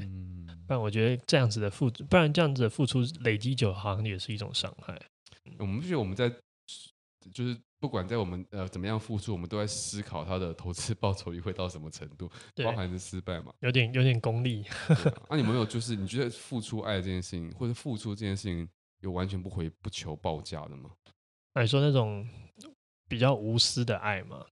[0.67, 5.01] 不然我觉得这样子的付出，不然这样子的付出累积久，好像也是一种伤害。
[5.59, 6.29] 我们觉得我们在
[7.33, 12.29] 就是不管在我们呃怎么样付出，我们都在思考他的投资报酬率会到什么程度，
[12.65, 13.53] 包含是失败嘛？
[13.61, 14.65] 有点有点功利。
[15.31, 18.69] 那你有没有就是你觉得付出爱这件事情，或者付出这件事情？
[19.01, 20.91] 有完全不回不求报价的吗？
[21.55, 22.29] 那你说那种
[23.09, 24.47] 比较无私的爱吗？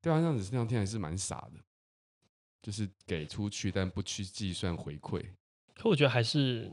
[0.00, 1.60] 对啊，这样子那样听还是蛮傻的，
[2.60, 5.24] 就是给出去但不去计算回馈。
[5.74, 6.70] 可我觉得还是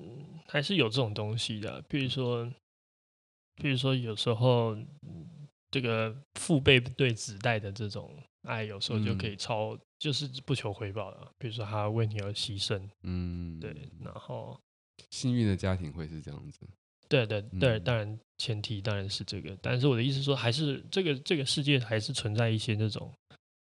[0.48, 2.52] 还是有这种东西的，比如说，
[3.56, 4.76] 比如说有时候
[5.72, 8.12] 这个父辈对子代的这种
[8.44, 11.32] 爱，有时候就可以超，嗯、就是不求回报的。
[11.38, 14.60] 比如说他为你而牺牲，嗯，对，然后
[15.12, 16.68] 幸运的家庭会是这样子。
[17.10, 23.12] 对对对，当然前提当然是这个，但是我的意思说，还是这个这个世界还是存在一些那种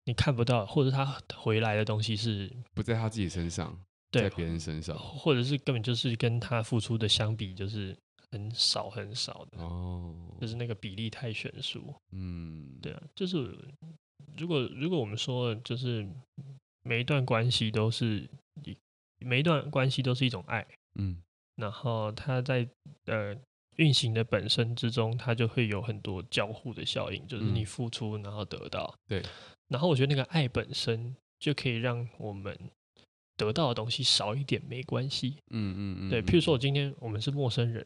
[0.05, 3.77] 你看不到，或者他回来的东西是不在他自己身上，
[4.11, 7.97] 在别人身上，或者是根本就是跟他付出的相比，就是
[8.29, 11.91] 很少很少的哦，就是那个比例太悬殊。
[12.11, 13.57] 嗯，对啊，就是
[14.37, 16.07] 如果如果我们说，就是
[16.83, 18.29] 每一段关系都是
[19.19, 20.63] 每一段关系都是一种爱，
[20.99, 21.17] 嗯。
[21.55, 22.67] 然后它在
[23.05, 23.35] 呃
[23.77, 28.93] 运行的本身之中，它就会有很多交互的效应，就是你付出然后得到。
[29.07, 29.21] 对。
[29.69, 32.55] 然后我觉得那个爱本身就可以让我们
[33.35, 35.37] 得到的东西少一点没关系。
[35.49, 36.09] 嗯嗯嗯。
[36.09, 37.83] 对，譬如说我今天我们是陌生人，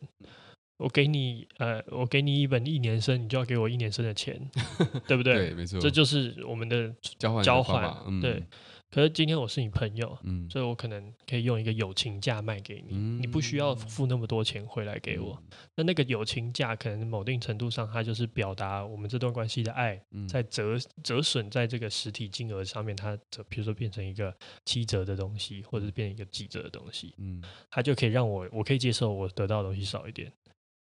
[0.78, 4.38] 我给你呃我给你一本一年生，你就要给我一年生的钱，
[5.08, 5.36] 对不对？
[5.36, 5.80] 对，没错。
[5.80, 8.20] 这就是我们的交换交换。
[8.20, 8.44] 对。
[8.90, 15.38] 可是今天我是你朋友，嗯，所以我可能可以用一个友情价卖给你，嗯、你不需要付那么多钱回来给我。
[15.42, 30.32] 嗯、那那个友情价可能某定程度上，它就是表达我们这段关系的爱，在折折损在这个实体金额上面，它折，比如说变成一个七折的东西，或者是变成一个几折的东西，嗯，它就可以让我我可以接受我得到的东西少一点，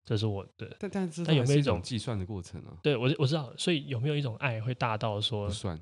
[0.03, 0.75] 这是我的。
[0.79, 2.81] 但但是它有没有一种计算的过程呢、啊？
[2.81, 5.79] 对我我知道，所以有没有一种爱会大到说不算？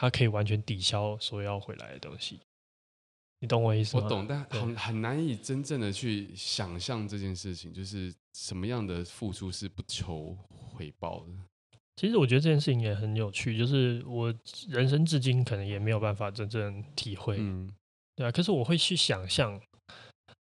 [0.00, 2.38] 它可以完全抵消所要回来的东西，
[3.40, 4.04] 你懂我意思吗？
[4.04, 11.32] 我懂，但很很难以真正的去想象这件事情，就是什么样的付出是不求回报的。
[11.96, 14.32] 其实我觉得这件事情也很有趣，就是我
[14.68, 17.68] 人生至今可能也没有办法真正体会，嗯，
[18.14, 18.30] 对啊。
[18.30, 19.60] 可是我会去想象。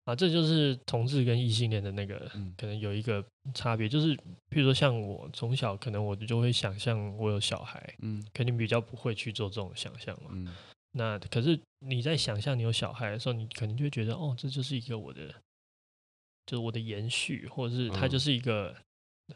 [0.04, 10.52] 啊，这就是同志跟异性恋的那个，可能有一个差别，就是譬如说像我从小，可能我就会想象我有小孩，嗯，肯定比较不会去做这种想象嘛，嗯，
[10.92, 15.28] 那可是你在想象你有小孩的时候，你可能就会觉得，哦，这就是一个我的，
[16.46, 18.74] 就是我的延续，或者是他就是一个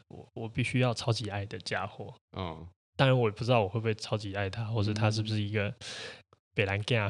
[0.09, 5.73] 我我必须要超级爱的家伙，嗯，当然我也不知道我会不会超级爱他，或者他是不是一个。
[6.57, 7.07] 别来干，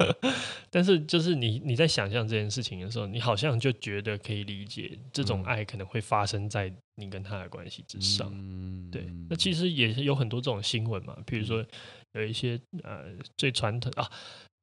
[0.72, 8.30] 但是就是你你在想象这件事情的时候，你好像就觉得可以理解这种爱可能会发生在你跟他的关系之上。
[8.32, 11.62] 嗯、对，那其实也是有很多这种新闻嘛，比如说
[12.14, 13.04] 有一些呃
[13.36, 14.10] 最传统啊，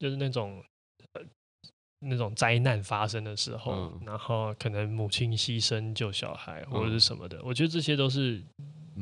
[0.00, 0.60] 就是那种
[1.12, 1.22] 呃
[2.00, 8.42] 那种灾难发生的时候，嗯、然后可能母亲牺牲救小孩或者是什么的，嗯、我觉得这些都是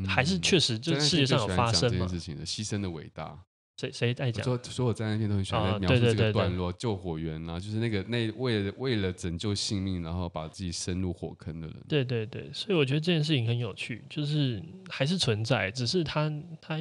[0.07, 3.43] 还是确实这世界上有发生嘛，事情的牺牲的伟大。
[3.77, 4.45] 谁谁在讲？
[4.45, 11.77] 说所有灾难片都很喜欢在描述这个段落，救火员啊，就是那个那为了为了拯救性命，然后把自己深入火坑的人。
[11.89, 16.79] 对对对，所以我觉得这件事情很有趣，就是还是存在，只是他他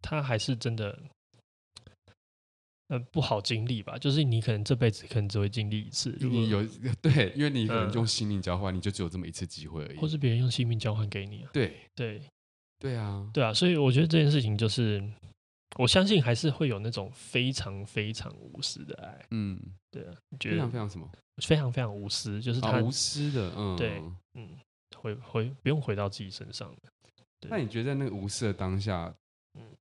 [0.00, 0.98] 他还是真的，
[2.88, 3.98] 呃，不好经历吧？
[3.98, 6.16] 就是你可能这辈子可能只会经历一次。
[6.18, 6.66] 如果你有
[7.02, 9.98] 对，因为你可能用性命交换，嗯、你就只有这么一次机会而已。
[9.98, 11.50] 或是别人用性命交换给你啊？
[11.52, 12.22] 对对
[12.78, 15.06] 对啊，对啊，所以我觉得这件事情就是。
[15.78, 19.58] 我相信还是会有那种非常非常无私的爱，嗯，
[19.90, 21.10] 对啊，觉得非常非常什么？
[21.38, 24.02] 非常非常无私，就是他、哦、无私的，嗯，对，
[24.34, 24.58] 嗯，
[24.96, 26.92] 回回不用回到自己身上的。
[27.48, 29.12] 那你觉得在那个无私的当下，
[29.54, 29.74] 嗯，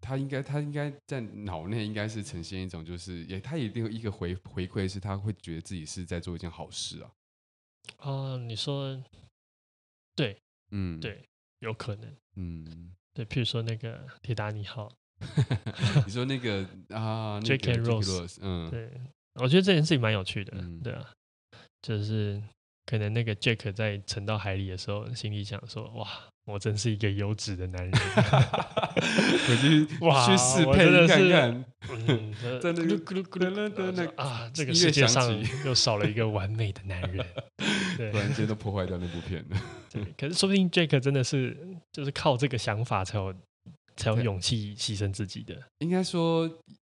[0.00, 7.10] 他应该他应该在脑内应该是呈现一种，就是也他一定有一个回回馈，是他会觉得自己是在做一件好事啊。
[8.00, 9.02] 哦，你说，
[10.14, 10.38] 对，
[10.72, 11.26] 嗯，对，
[11.60, 14.92] 有可能，嗯，对，譬如说那个铁达尼号。
[16.06, 18.88] 你说那个啊，Jack Rose，嗯，对，
[19.34, 21.04] 我觉得这件事情蛮有趣的，嗯、对啊，
[21.82, 22.40] 就是
[22.86, 26.06] 可能那个 Jack 在沉到海里的时候，心里想说，哇，
[26.46, 27.92] 我真是一个优质的男人，
[29.48, 31.64] 我去哇，去试配看看，
[32.06, 35.28] 嗯， 真的咕噜咕噜咕噜的啊，这个世界上
[35.64, 37.26] 又少了一个完美的男人，
[37.96, 39.44] 对，突然间都破坏掉那部片。
[39.50, 39.60] 了，
[39.92, 41.56] 对，可是说不定 Jack 真的是
[41.92, 43.34] 就是靠这个想法才有。
[43.98, 46.48] 才有勇气牺牲自己的，应该说，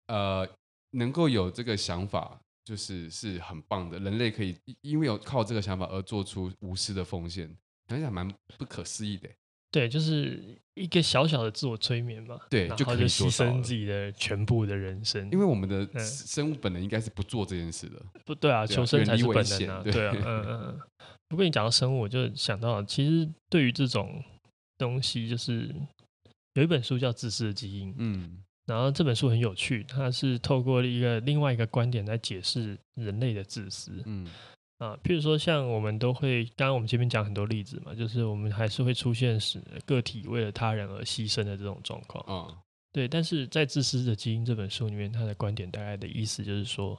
[0.08, 0.46] 呃，
[0.90, 3.98] 能够有这个想法，就是是很棒的。
[3.98, 7.50] 人类可以因为有靠这个想法而做出无私的奉献，
[7.88, 8.28] 想想蛮
[8.58, 9.26] 不可思议的。
[9.70, 12.38] 对，就是一个小小的自我催眠嘛。
[12.50, 15.26] 对，就可以牺牲自己的全部的人生。
[15.32, 18.02] 因为我们的生物本能应该是不做这件事的。
[18.26, 19.82] 不对啊，求生才是本能啊。
[19.82, 20.80] 对啊，嗯嗯。
[21.26, 24.22] 不过你讲到生物，我就想到，其实对于这种
[24.76, 25.74] 东西，就是。
[26.54, 34.26] 有一本书叫《自私的基因》，嗯，然后这本书很有趣，它是透过一个另外一个观点来解释人类的自私，嗯，
[34.78, 42.24] 啊，譬如说像我们都会，刚刚我们前面讲很多例子嘛，就是我们还是会出现使个体为了他人而牺牲的这种状况。
[42.28, 42.56] 嗯，
[42.92, 43.08] 对。
[43.08, 46.98] 但是在《自私的基因》这本书里面，他的观点大概的意思就是说，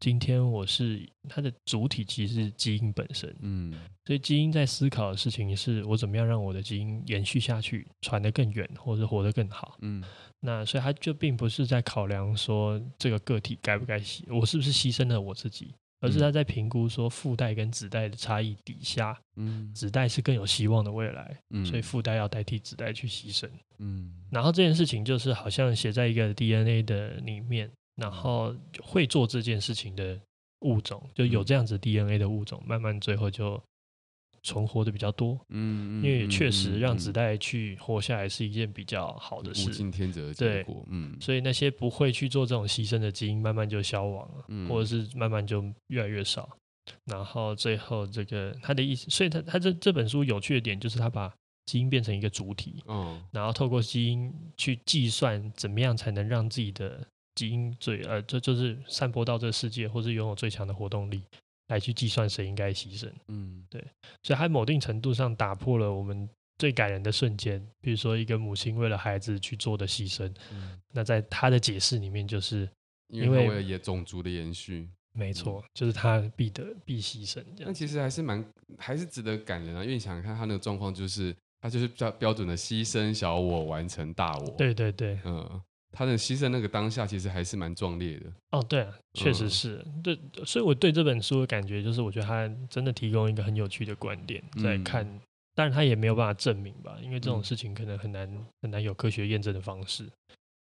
[0.00, 3.32] 今天我是它的主体，其实是基因本身。
[3.40, 3.72] 嗯，
[4.06, 9.76] 所以基因在思考的事情是我怎么样让我的基因延续下去，传得更远，或者活得更好。
[9.82, 10.02] 嗯，
[10.40, 15.74] 那所以它就并不是在考量说这个个体该不该牺，我是不是牺牲了我自己。
[16.02, 23.46] 而是他在评估说父代跟子代的差异底下，嗯，子代是更有希望的未来，嗯，所以父代要代替子代去牺牲，
[23.80, 27.70] 嗯，然后这件事情就是好像写在一个 DNA 的里面，
[28.00, 30.18] 然后会做这件事情的
[30.60, 33.62] 物种，就有这样子 DNA 的物种，慢慢最后就。
[34.42, 46.48] 存活的比较多，嗯，因为确实让子代去活下来是一件比较好的事，物竞天择的结果，嗯，所以那些不会去做这种牺牲的基因，慢慢就消亡了，嗯，或者是慢慢就越来越少，
[47.04, 51.30] 然后最后这个他的意思，所以他他这这本书有趣的点就是他把
[51.66, 61.22] 基因变成一个主体，嗯，然后透过基因去计算怎么样才能让自己的基因最呃，这就，就是散播到这个世界，或是拥有最强的活动力。
[61.68, 63.80] 来去计算谁应该牺牲，嗯，对，
[64.24, 66.28] 所以它某定程度上打破了我们
[66.58, 72.68] 最感人的瞬间，比如说一个母亲为了孩子去做的牺牲，嗯，那在他的解释里面，就是
[73.06, 77.40] 因为为了也种族的延续，没错，就是他必得必牺牲。
[77.64, 78.44] 但其实还是蛮
[78.76, 85.62] 还是值得感人啊，因为你想想看他那个状况，就是他就是标标准的牺牲小我完成大我，对对对，嗯。
[85.92, 88.32] 他的牺牲那个当下，其实还是蛮壮烈的。
[88.52, 89.84] 哦，对啊，确实是。
[89.86, 95.04] 嗯、对，所以我对这本书的感觉就是，我觉得他真的提供一个很有趣的观点，在看。
[95.04, 95.20] 嗯、
[95.54, 100.08] 但是他也没有办法证明吧，因为这种事情可能很难、嗯、很难有科学验证的方式。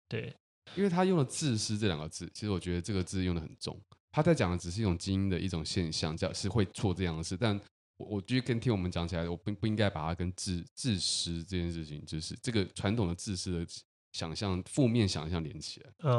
[0.09, 0.35] 对，
[0.75, 3.81] 因为他用了“自私”这两个字，其实我觉得这个字用的很重。
[4.11, 7.37] 他在讲的只是一种基因的一种现象，叫是会做这样的事。
[7.37, 7.59] 但
[7.97, 13.67] 我我觉得跟听我们讲起来，我不不应该把它跟自自私这件事情，就是这个传统的自私的。
[14.13, 16.13] 想象负面想象连起来，嗯、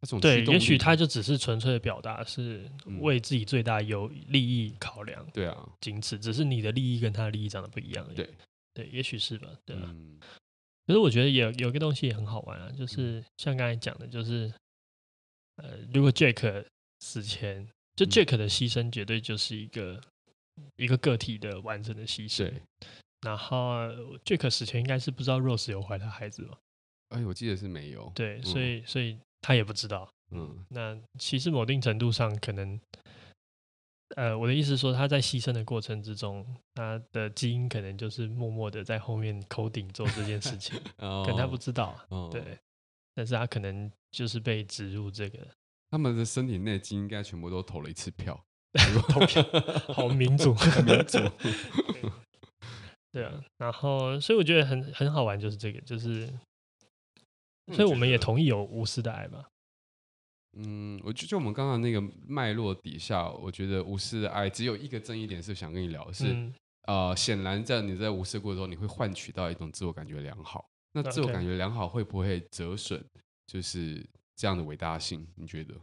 [0.00, 8.28] 呃，对，也许他就只是纯粹的表达是为自己最大有利益考量，对啊，仅此，只是你的利益跟他的利益长得不一样，对，
[8.74, 9.82] 对，也许是吧，对啊。
[9.84, 10.18] 嗯、
[10.86, 14.52] 可是我觉得有有个东西也很好玩啊，就是像刚才讲的，就是
[15.56, 16.64] 呃，如果 Jack
[17.00, 20.00] 死前，就 Jack 的牺牲绝对就是一个、
[20.56, 22.62] 嗯、一个个体的完整的牺牲，对。
[23.22, 23.56] 然后
[24.24, 26.58] Jack 死前应该是不知道 Rose 有怀他孩子吗？
[27.08, 28.10] 哎，我记得是没有。
[28.14, 30.08] 对，所以所以他也不知道。
[30.32, 32.80] 嗯，那其实某定程度上，可能，
[34.16, 36.44] 呃，我的意思是说，他在牺牲的过程之中，
[36.74, 41.96] 他的基因可能就是默默的在后面 coding 做这件事情， 哦、可能他不知道。
[42.08, 42.58] 哦、对，
[43.14, 45.38] 但是他可能就是被植入这个。
[45.90, 48.44] 他们的身体内基因应该全部都投了一次票，
[49.08, 49.44] 投票，
[49.94, 50.52] 好民主，
[50.84, 51.18] 民主。
[53.12, 56.28] 对啊，然后所以我觉得很很好玩，就是这个，就是。
[57.72, 59.50] 所以我们也同意有无私的爱吧？
[60.58, 66.54] 嗯，我就就我们刚刚那个脉络底下，我觉得无私的爱只有一个争议点是想跟你聊的是，嗯、
[66.84, 70.66] 呃，显然在你在无私过程中，你会换取到一种自我感觉良好。
[70.92, 73.04] 那自我感觉良好会不会折损？
[73.46, 75.74] 就是这样的伟大性，你觉得？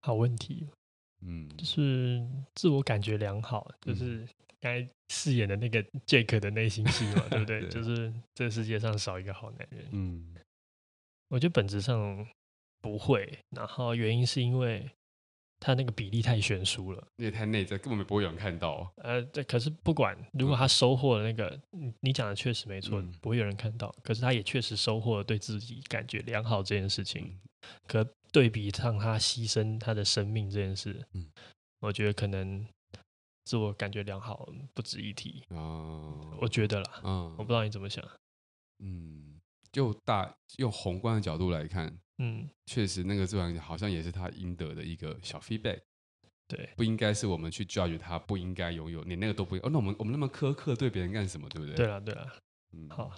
[0.00, 0.68] 好问题。
[1.22, 4.26] 嗯，就是自我感觉良好，就是。
[4.62, 7.62] 刚才饰演的那个杰克的内心戏嘛， 对不对？
[7.62, 9.84] 对就是这世界上少一个好男人。
[9.90, 10.36] 嗯，
[11.30, 12.24] 我觉得本质上
[12.80, 14.88] 不会，然后原因是因为
[15.58, 18.88] 他那个比例太悬殊了，也太内在，根本不会有人看到。
[18.98, 23.92] 呃，对，可是不管，如果他收获了那个，嗯、你讲的确实没错，嗯、不会有人看到。
[24.04, 27.24] 可是他也确实收获了对自己感觉良好这件事情。
[27.24, 27.40] 嗯、
[27.88, 31.30] 可对比上他牺牲他的生命这件事，嗯，
[31.80, 32.66] 我觉得可能。
[33.44, 38.02] 自我感觉良好，不值一提哦，我觉得啦，嗯，我不知道你怎么想。
[38.78, 39.40] 嗯，
[39.72, 45.80] 就大用宏观的角度来看，嗯，确实那个自然好像也是他应得的一个小 feedback。
[46.46, 51.48] 对，不应该是我们去 judge 他不应该拥有，连那个都不哦，那我们我们那么苛刻对别人干什么？
[51.48, 51.74] 对不对？
[51.74, 52.32] 对了对了，
[52.76, 53.10] 嗯，好，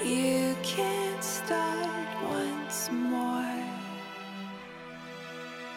[0.03, 3.45] You can't start once more.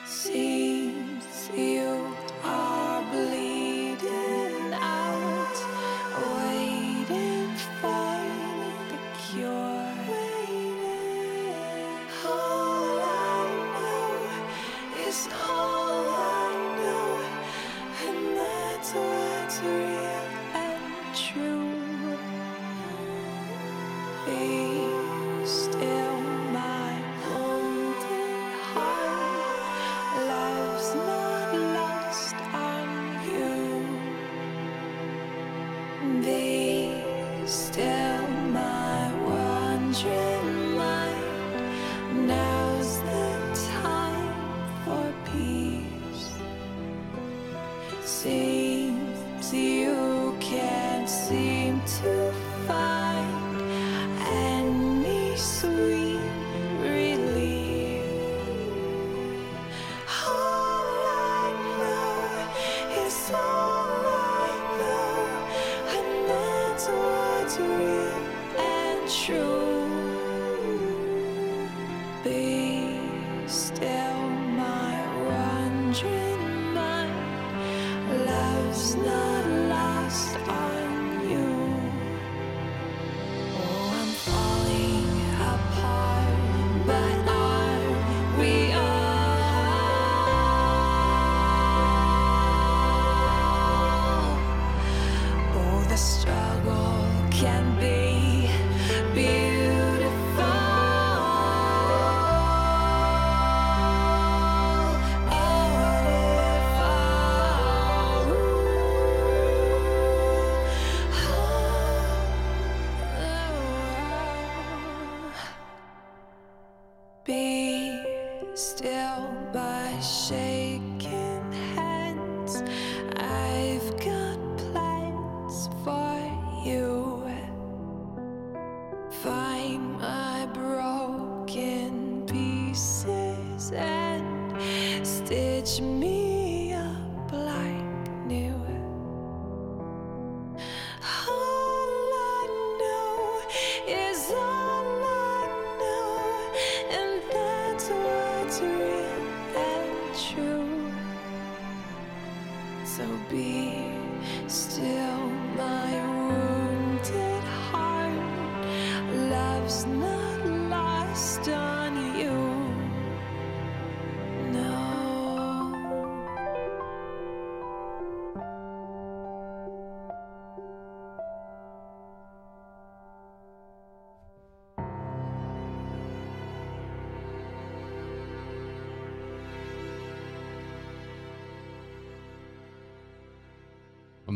[0.05, 0.62] Seems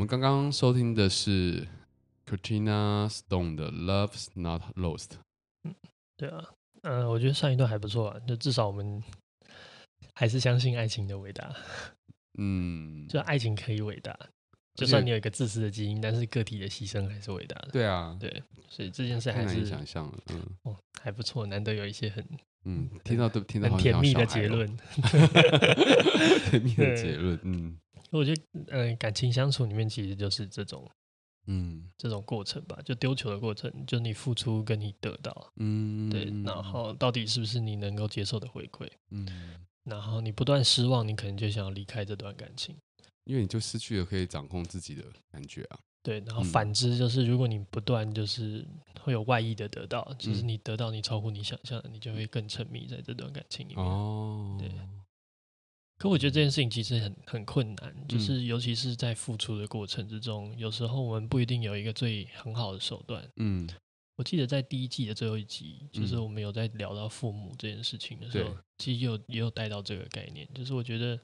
[0.08, 1.68] 们刚刚收听的是
[2.26, 5.08] Katrina Stone 的《Love's Not Lost》。
[5.66, 5.76] 嗯，
[6.16, 6.46] 对啊，
[6.84, 9.04] 嗯、呃，我觉得上一段还不错啊，就至少我们
[10.14, 11.54] 还是相信爱情的伟大。
[12.38, 14.18] 嗯，就爱情可以伟大，
[14.76, 17.72] 就算你有一个自私的基因，但是个体的牺牲还是伟大的。
[17.74, 20.10] 对啊，对，所以这件事还是难以想象。
[20.32, 22.26] 嗯，哦，还不错，难得有一些很
[22.64, 24.66] 嗯，听到都听到很甜蜜的结论，
[26.50, 27.78] 甜蜜的结论，嗯。
[28.10, 30.90] 我觉得，嗯、呃，感情相处里面其实就是这种，
[31.48, 39.28] 嗯，这种过程吧，就丢球的过程，就你付出跟你得到，嗯，对，然后到底是不是你能够接受的回馈，嗯，
[39.84, 42.76] 然后你不断失望，你可能就想要离开这段感情，
[43.26, 48.66] 因为你就失去了可以掌控自己的感觉啊，对，然后反之就是，如果你不断就是
[49.02, 54.70] 会有外溢的得到，就是你得到你超乎你想象的，你就会更沉迷在这段感情里面，哦，对。
[55.98, 63.28] 可我觉得这件事情其实很很困难，就是尤其是在付出的过程之中，嗯、有时候我们不一定有一个最很好的手段。
[63.38, 63.68] 嗯，
[64.16, 71.20] 我记得在第一季的最后一集，就是我们有在聊到父母这件事情的时候，嗯、其实有也有带到这个概念，就是我觉得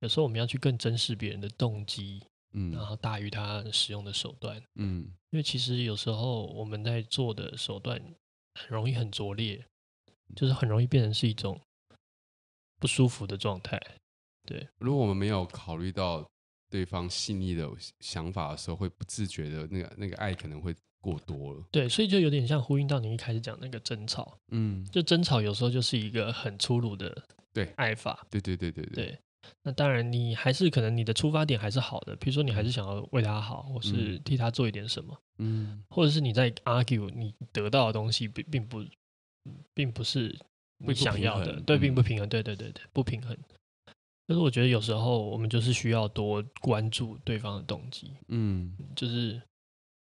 [0.00, 2.20] 有时候我们要去更珍视别人的动机，
[2.52, 8.02] 嗯，然后大于他使用的手段，嗯，因为其实有时候我们在做的手段
[8.54, 9.64] 很容易很拙劣，
[10.34, 11.60] 就是很容易变成是一种。
[12.84, 13.80] 不舒服的状态，
[14.44, 14.68] 对。
[14.76, 16.22] 如果我们没有考虑到
[16.68, 17.66] 对方细腻的
[18.00, 21.64] 想法的时候，会不自觉的那个那个爱可能会过多了。
[21.70, 29.18] 对，所以就有点像呼应到你一开始讲那个争吵，嗯，就争吵有时候就是一个很粗鲁的对爱法，对对对对对，对。
[29.62, 38.84] 那当然，你还是可能你的出发点还是好的，比如说你还是想要为他好，或是替他做一点什么，嗯，或者是你在 argue 你得到的东西并并不
[39.72, 40.38] 并不是。
[40.78, 43.36] 你想要的，对，并不平衡，对对对对，不平衡。
[44.26, 49.40] 但是我觉得有时候我们就是需要多关注对方的动机，嗯，就是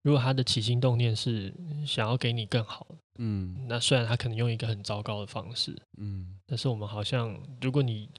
[0.03, 1.53] 如果他的起心动念是
[1.87, 2.87] 想要给你更好，
[3.19, 8.11] 嗯，那虽然他可能用一个很糟糕的方式，嗯，但是我们好像如果你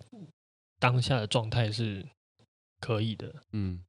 [0.79, 2.03] 当下的状态是
[2.79, 3.83] 可以的，嗯，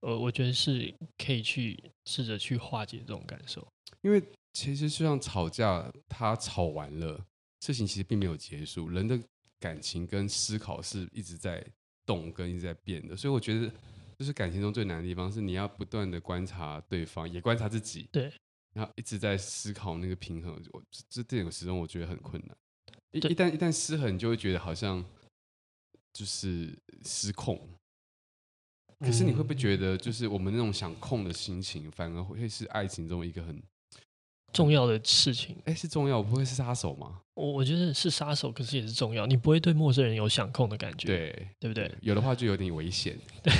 [0.00, 3.66] 呃，我觉得是可以去试着去化解这种感受，
[4.00, 4.22] 因为
[4.54, 7.22] 其实就像吵架，他吵完了。
[7.60, 9.18] 事情其实并没有结束，人的
[9.58, 11.64] 感情跟思考是一直在
[12.06, 13.70] 动跟一直在变的，所以我觉得，
[14.18, 18.32] 就是感情中最难的地方是你要不断的观察对方，也观察自己，对，
[18.72, 20.60] 然后一直在思考那个平衡。
[20.72, 22.56] 我这这点始终我觉得很困难，
[23.12, 25.04] 一一旦一旦失衡，你就会觉得好像
[26.12, 27.68] 就是失控。
[29.00, 33.62] 可是你会不会觉得，就是我们那种想控的心情，反而会是爱情中一个很
[34.52, 37.22] 重要的事情，哎，是重要，我不会是杀手吗？
[37.40, 39.26] 我我觉得是杀手，可是也是重要。
[39.26, 41.90] 你不会对陌生人有想控的感觉，对对不对？
[42.02, 43.18] 有的话就有点危险。
[43.42, 43.52] 对，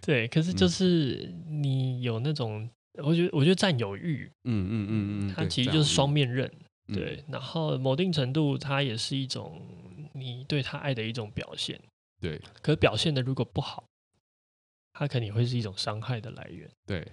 [0.00, 2.68] 对，可是就是你有那种，
[3.02, 6.50] 我觉得我觉得占有欲，嗯嗯嗯嗯，它其实就是双面刃，
[6.88, 7.22] 对。
[7.28, 9.60] 然后某定程度，它也是一种
[10.14, 11.78] 你对他爱的一种表现，
[12.20, 12.40] 对。
[12.62, 13.84] 可是表现的如果不好，
[14.94, 17.06] 它肯定会是一种伤害的来源，对。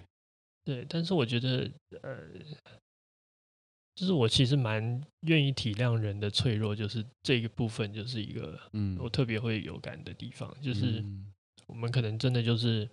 [0.64, 1.68] 对，但是我觉得，
[2.02, 2.16] 呃，
[3.94, 11.04] 就是我其实蛮愿意体谅人的脆弱，就是这个部分，就是一个，嗯，我特别会有感的地方，就是
[11.66, 12.88] 我们可能真的就是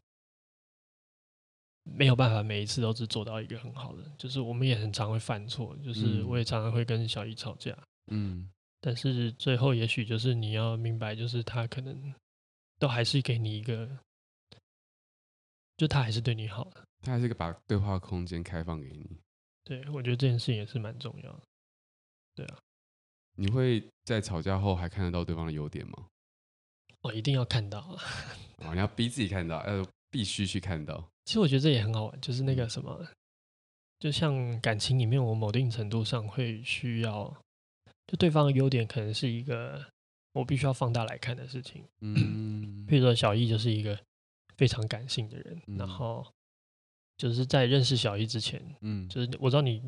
[1.84, 7.78] 没有办法每一次都是做到一个很好的，就是我们也很常会犯错，就是我也常常会跟小姨吵架，
[8.08, 8.50] 嗯，
[8.82, 12.14] 但是最后也许就是你要明白，就是他可能
[12.78, 13.89] 都还是给你一个，
[15.78, 16.84] 就他还是对你好的。
[17.02, 19.18] 他还是个把对话空间开放给你。
[19.70, 21.42] 对，我觉得这件事情也是蛮重要的。
[22.34, 22.58] 对啊，
[23.36, 26.08] 你会在吵架后还看得到对方的优点吗？
[27.02, 28.04] 我、哦、一定要看到啊！
[28.66, 31.08] 哦，你要逼自己看到，要必须去看到。
[31.26, 33.08] 其实我觉得这也很好玩，就是那个什么，嗯、
[34.00, 37.32] 就像感情里面，我某定程度上会需要，
[38.08, 39.86] 就对方的优点可能是一个
[40.34, 41.86] 我必须要放大来看的事情。
[42.02, 44.00] 嗯， 比如说小易就是一个
[44.58, 46.26] 非常感性的人，嗯、然后
[47.20, 49.80] 就是在认识小姨之前，嗯，就是我知道你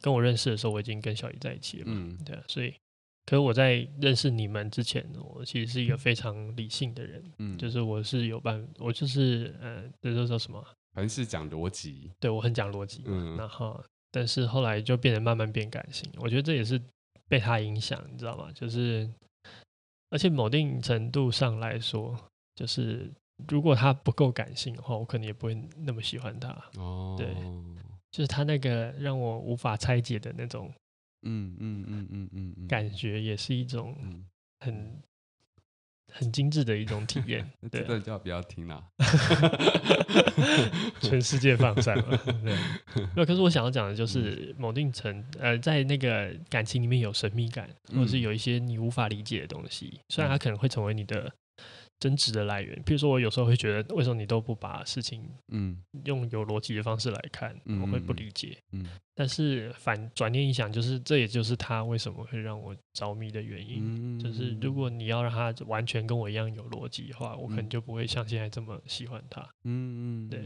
[0.00, 2.74] 跟我认识的时候，我已经跟小姨在一起了嘛，嗯，对，所以。
[3.26, 10.66] 可是我在认识你们之前，我其实是一个非常理性的人，嗯，就是我是有办，我就是呃，这叫做什么？
[10.94, 16.80] 凡是讲逻辑，对，我很讲逻辑，嗯，然后但是后来就变得慢慢变感性，我觉得这也是
[17.28, 18.50] 被他影响，你知道吗？
[18.54, 19.06] 就是
[20.08, 22.18] 而且某定程度上来说，
[22.54, 23.12] 就是
[23.46, 27.28] 如果他不够感性的话，我可能也不会那么喜欢他，哦，对，
[28.10, 30.72] 就是他那个让我无法拆解的那种。
[31.22, 33.96] 嗯嗯嗯嗯嗯嗯，感觉也是一种
[34.60, 35.02] 很
[36.12, 37.48] 很精致的一种体验。
[37.72, 38.84] 这段就要不要听了，
[41.00, 42.16] 全世界放闪了。
[42.44, 42.56] 对，
[43.16, 51.32] 那可是我想要讲的就是某定程呃，在那个感情里面有神秘感，或者是有一些你无法理解的东西，虽然它可能会成为你的。
[52.00, 58.86] 争执的来源，比如说我有时候会觉得，为什么你都不把事情，嗯，用有逻辑的方式来看，嗯、我会不理解，嗯，
[59.16, 70.40] 但是反转念一想，就是这也就是他为什么会让我着迷的原因，嗯、就是如果你要让他完全跟我一样有逻辑的话，我可能就不会像现在这么喜欢他，嗯嗯，对，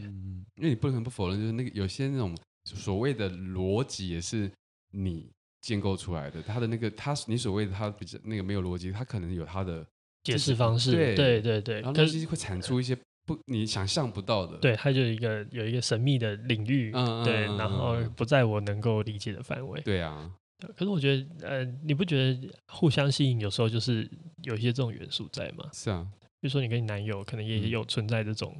[0.55, 4.51] 因为你不能不否认，就是那个有些那种所谓的逻辑也是
[4.89, 5.29] 你
[5.61, 9.85] 建构出来的，他的那个他你所谓的他比较那个没有逻辑，他可能有他的。
[10.23, 20.31] 解释方式，对对对对，然后东西会产出一些不你想象不到的，对，它就一个有一个神秘的领域，嗯、对，然后不在我能够理解的范围，对啊。
[20.77, 24.09] 可是我觉得，呃，你不觉得互相吸引有时候就是
[24.43, 25.69] 有一些这种元素在吗？
[25.73, 26.07] 是啊，
[26.39, 28.55] 比如说你跟你男友可能也有存在这种，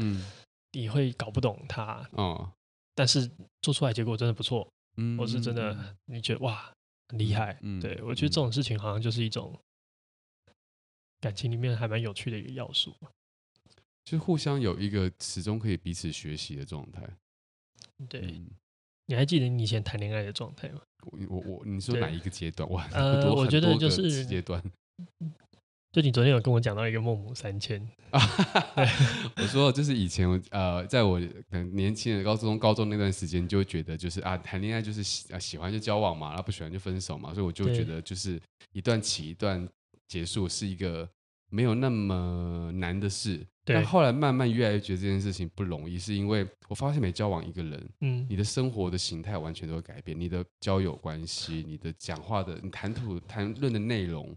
[0.00, 0.24] 嗯，
[0.72, 2.50] 你会搞不懂他，哦，
[2.94, 6.72] 但是做出来结果真的不错，嗯，或是真的你觉得哇
[7.08, 9.54] 很厉害，嗯，对我觉得这种事情好像就是一种。
[11.22, 12.92] 感情里面还蛮有趣的一个要素，
[14.04, 17.08] 就互相有一个始终可以彼此学习的状态。
[18.08, 18.50] 对，嗯、
[19.06, 20.80] 你还记得你以前谈恋爱的状态吗？
[21.28, 22.68] 我我你说哪一个阶段？
[22.70, 24.60] 哇，呃， 我觉得就是阶段。
[25.92, 27.88] 就你昨天有跟我讲到一个孟母三迁，
[29.36, 31.20] 我说就是以前呃，在我
[31.72, 38.40] 年轻的高中高中那段时间，就会觉得就是啊，谈恋爱就是喜啊喜欢就交往嘛，然后不喜欢就分手嘛，所以我就觉得就是
[38.72, 39.68] 一段起一段。
[40.12, 41.08] 结束是一个
[41.48, 54.36] 没有那么难的事，但后来慢慢越来越觉得这件事情不容易，是因为我发现每交往一个人，嗯，你的生活的形态完全都会改变，你的交友关系、你的讲话的、你谈吐谈论的内容，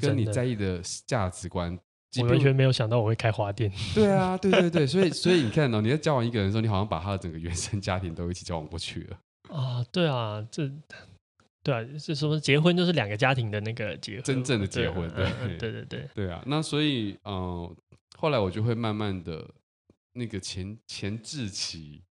[0.00, 1.76] 跟你在意的价值观，
[2.20, 3.68] 我完全没有想到我会开花店。
[3.92, 9.18] 对啊，对对对， 所以所以你看到、喔、你在交往一个人的时候，你好像把他的整个原生家庭都一起交往过去了。
[9.50, 10.70] 啊，对啊，这。
[11.66, 16.40] 对啊，是说结婚就是两个家庭的那个结婚，真正的结婚，对对、嗯、对对对，对啊。
[16.46, 17.76] 那所以，嗯、呃，
[18.16, 19.44] 后来我就会慢慢的，
[20.12, 22.04] 那个前前置期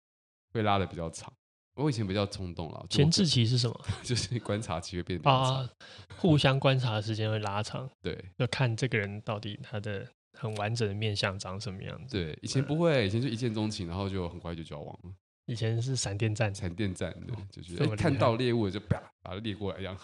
[0.51, 1.31] 会拉的比较长。
[1.75, 2.85] 我以前比较冲动了。
[2.89, 3.85] 前置期是什么？
[4.01, 5.69] 就是观察期会变啊，
[6.17, 7.87] 互相观察的时间会拉长。
[8.01, 12.17] 对，要看这个人到底他的很完整的面相长什么样子。
[12.17, 15.11] 对，以前不会，以前就一见钟情，然后就很快就交往了。
[15.45, 17.13] 以前是闪电战，闪电战，
[17.51, 19.97] 对，就是看到猎物就啪把它猎过来一样。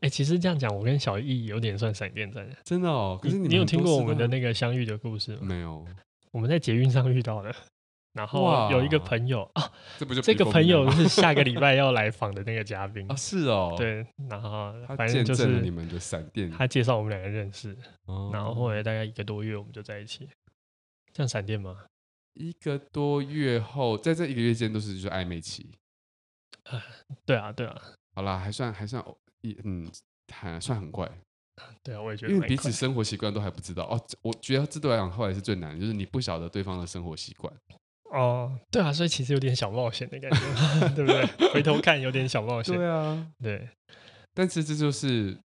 [0.00, 3.18] 哎，其实这样讲，我跟小易有点算闪电战， 真的哦。
[3.22, 5.40] 可是你有听过我们的那个相遇的故事吗？
[5.42, 5.84] 没有，
[6.30, 7.54] 我们在捷运上遇到的。
[8.12, 13.16] 然后有一个朋友啊，这不就这个朋友是下个礼 拜要来访的那个嘉宾啊？
[13.16, 14.06] 是哦，对。
[14.28, 17.74] 然后反正就是你们的闪电，他介绍我们两个认识，
[18.30, 20.28] 然后后来大概一个多月，我们就在一起。
[21.14, 21.74] 像闪电吗？
[22.34, 25.70] 一个多月后，在这一个月间都是就是暧昧期，
[27.26, 27.80] 对啊，对啊，
[28.14, 29.04] 好啦，还算还算
[29.42, 29.90] 一嗯，
[30.32, 31.10] 还算很快，
[31.82, 34.00] 对啊，我也觉得，因为彼此生活习惯都还不知道哦。
[34.22, 37.52] 我觉得这对来讲后来是最难的，就是你不晓得对方的生活习惯。
[38.10, 41.48] 哦，对啊，所以其实有点小冒险的感觉， 对不对？
[41.52, 43.68] 回头看有点小冒 险，对啊，对。
[44.34, 45.38] 但是这就是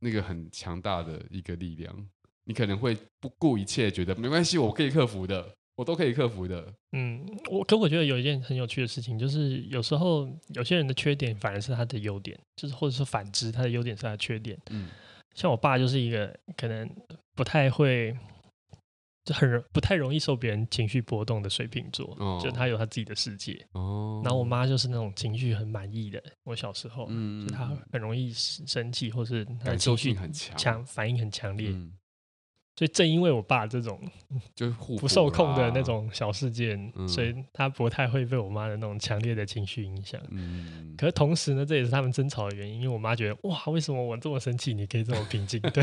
[0.00, 2.08] 那个很强大的一个力量，
[2.44, 5.56] 你可能会不顾一切，觉得没关系，我可以克服的。
[5.76, 6.74] 我都可以克服的。
[6.92, 14.58] 嗯，我可我觉得有一件很有趣的事情，就是有时候有些人的缺点反而是他的优点，就是或者是反之，他的优点是他的缺点。
[14.70, 14.88] 嗯，
[15.34, 16.90] 像我爸就是一个可能
[17.34, 18.16] 不太会
[19.24, 23.52] 就很不太容易受别人情绪波动的水瓶座，哦、就他有他自己的世界。
[23.72, 26.22] 哦，然后我妈就是那种情绪很满意的。
[26.44, 31.70] 我小时候，嗯，就她很容易生气，或是她的情绪很强，反应很强烈。
[31.70, 31.92] 嗯、
[32.76, 33.98] 所以正因为我爸这种
[34.54, 40.20] 就是不受控的那种小事件，嗯、所以他不太会被我妈的那种强烈的情绪影响。
[40.30, 45.60] 嗯，可是同时呢，这也是他们争吵的原因，因为我妈觉得哇，为什么我这么生气，你可以这么平静？
[45.72, 45.82] 对。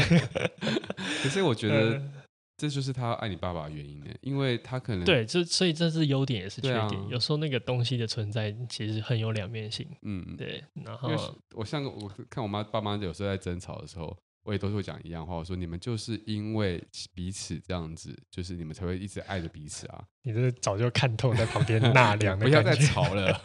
[1.24, 1.98] 可是我觉得。
[1.98, 2.14] 嗯
[2.56, 7.02] 这就是他爱你爸爸的原因呢，因为他可能对，这所以这是优点也是缺点。
[7.02, 9.86] 啊、有时候那个东西的存在其实很有两面性。
[10.04, 10.64] 嗯，对。
[10.86, 11.10] 然后
[11.56, 16.84] 我像我看我妈爸妈有时候在争吵的时候，我也都是会讲一样话，我说你们就是因为
[17.14, 20.04] 彼此这样子，就是你们才会一直爱着彼此啊。
[20.24, 23.42] 你这早就看透，在旁边纳 凉，不要再吵了。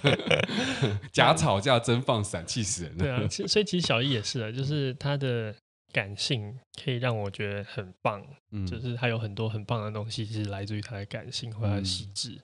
[1.12, 2.98] 假吵架真放闪，气死人了。
[2.98, 5.54] 对啊，所以其实小一也是啊，就是他的。
[5.90, 12.32] 感性可以让我觉得很棒，嗯，就是他有很多很棒的东西是来自于他的感性或他的细致。
[12.32, 12.42] 嗯、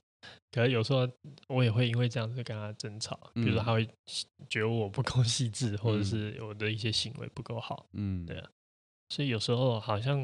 [0.50, 1.08] 可是有时候
[1.48, 3.84] 我也会因为这样子跟他争吵，嗯、比如说他会
[4.48, 8.48] 觉得我不够细致，或者是我的一些行为不够好，嗯，对啊。
[9.08, 10.18] 所以有时候好像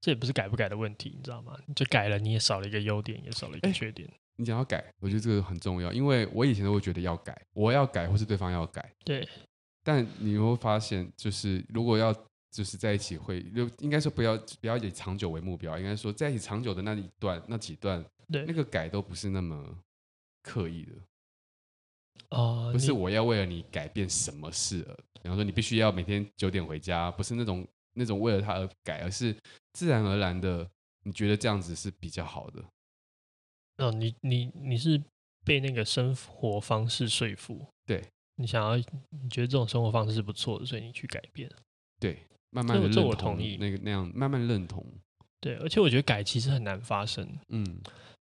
[0.00, 1.58] 这也不是改不改的问题，你知道吗？
[1.74, 4.08] 就改了，你也少了一个优点，也少了一个缺点。
[4.08, 9.28] 欸、你讲要改，我觉得这个很重要，因为我以前都会觉得要改，我要改，或是对方要改，对。
[9.84, 12.14] 但你会发现，就是如果要
[12.50, 19.78] 就是在一起会，就应该说不要不要以长久为目标，应该说在一起长久的那一段那几段，对那个改都不是那么
[20.42, 20.92] 刻意的。
[22.30, 29.36] 哦、呃，不是我要为了你改变什么事而，比方说你必须要每天九点回家，不是那种那种为了他而改，而是
[29.72, 30.68] 自然而然的，
[31.04, 32.60] 你觉得这样子是比较好的。
[33.78, 35.02] 哦、呃，你你你是
[35.44, 37.66] 被那个生活方式说服？
[37.86, 38.02] 对。
[38.40, 41.50] 你想要，你觉得这种生活方式是不错的，所以你去改变。
[41.98, 43.56] 对，慢慢的认同，我同意。
[43.58, 44.84] 那个那样慢慢认同。
[45.40, 47.26] 对，而且我觉得改其实很难发生。
[47.48, 47.64] 嗯，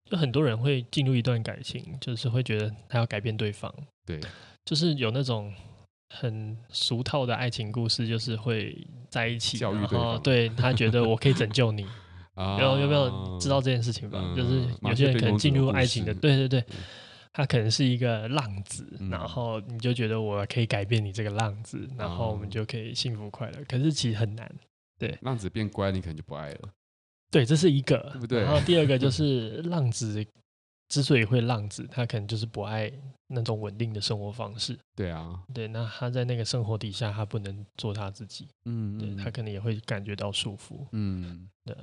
[0.04, 3.72] 就很多人会进入一段感情，就是会觉得他要改变对方。
[4.04, 4.20] 对，
[4.64, 5.52] 就是有那种
[6.14, 9.78] 很俗套的爱情故事，就是会在一起，教育
[10.22, 11.86] 对他觉得我可以拯救你。
[12.36, 14.20] 啊，有有没有知道这件事情吧？
[14.22, 16.62] 嗯、就是有些人可能进入爱情的，对对对。
[17.36, 23.62] 他可能是一个浪子，嗯、然后你就觉得我可以改变你这个浪子，嗯、然后我们就可以幸福快乐。
[23.68, 24.50] 可是其实很难，
[24.98, 25.18] 对。
[25.20, 26.70] 浪子变乖，你可能就不爱了。
[27.30, 28.40] 对，这是一个，对不对？
[28.40, 30.24] 然后第二个就 是浪子
[30.88, 32.90] 之所以会浪子，他可能就是不爱
[33.26, 34.78] 那种稳定的生活方式。
[34.94, 38.48] 对啊，对，那他在那个生活底下，他不能做他自己。
[38.64, 40.86] 嗯，对，他可能也会感觉到束缚。
[40.92, 41.76] 嗯，对。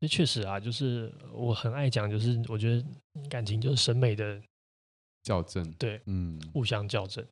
[0.00, 2.84] 那确实啊，就是我很爱讲，就是我觉得
[3.28, 4.42] 感情就是审美的。
[5.22, 7.24] 校正，对，嗯，互相校正，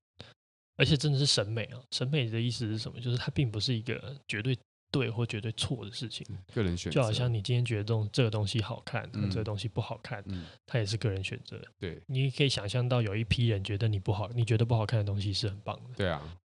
[0.76, 1.82] 而且真的是审美啊！
[1.90, 3.00] 审美的意思是什么？
[3.00, 4.56] 就是它并不是一个绝对
[4.92, 7.00] 对或绝对错的事情，个人选择。
[7.00, 11.60] 就好像你今天觉得这种这个东西好看，嗯、这个东西不好看，嗯、它也是个人选择。
[11.78, 15.94] 对，你可以想象到有一批人觉得你不好，你觉得不好看的东西是很棒的。
[15.96, 16.38] 对啊，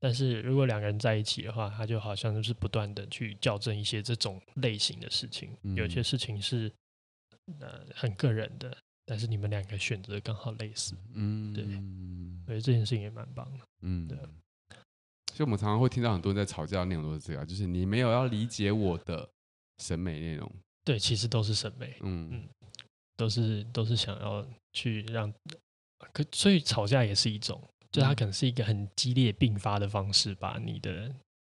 [0.00, 6.72] 但是如果两个人在一起的话，他就好像就是不断的去校正一些这种类型的事情，嗯、有些事情是
[7.60, 8.76] 呃很个人的。
[9.10, 11.64] 但是你们两个选择刚好类似，嗯，对，
[12.44, 14.18] 所以这件事情也蛮棒的，嗯，对。
[15.32, 19.26] 所以我们常常会听到很多人在吵架的内容都是这样，就是你没有要理解我的
[19.78, 20.50] 审美内容。
[20.84, 22.48] 对，其实都是审美，嗯嗯，
[23.16, 25.32] 都是都是想要去让，
[26.12, 31.10] 可所以吵架也是一种，就它可能是一个很激烈并发的方式，把你的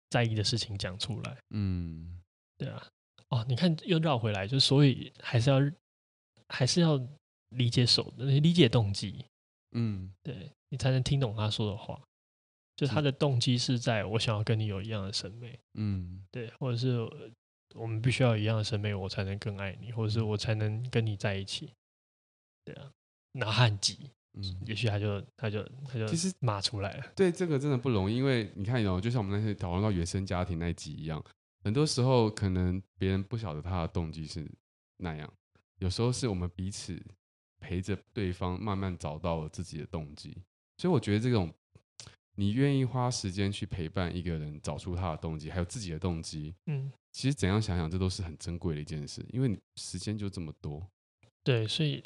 [0.09, 2.21] 在意的事情讲出来，嗯，
[2.57, 2.87] 对啊，
[3.27, 5.59] 哦，你看又绕回来，就所以还是要
[6.47, 6.97] 还是要。
[7.51, 9.25] 理解手的理解动机，
[9.71, 12.01] 嗯，对，你才能听懂他说的话。
[12.75, 16.97] 就他的动机是在我想要跟你有一样的审美，嗯，对，或者是
[17.75, 21.73] 我们必须要有一样的审美，我才能更爱你，或者是我才能跟你在一起。
[22.65, 22.91] 对啊，
[23.33, 27.03] 然后他很急，嗯，也许他就他就他就其实骂出来了。
[27.15, 31.23] 对，这个真的不容易，因为你看哦，就像我们那些讨论到原生家庭那一集一样，
[31.63, 34.49] 很多时候可能别人不晓得他的动机是
[34.97, 35.31] 那样，
[35.77, 36.99] 有时候是我们彼此。
[37.61, 40.35] 陪着对方慢慢找到了自己的动机，
[40.77, 41.53] 所以我觉得这种
[42.35, 50.85] 你愿意花时间去陪伴一个人找出他的动机，还有自己的动机，嗯，其实怎样想想，这都是很珍贵的一件事，因为你时间就这么多。
[51.43, 52.03] 对，所以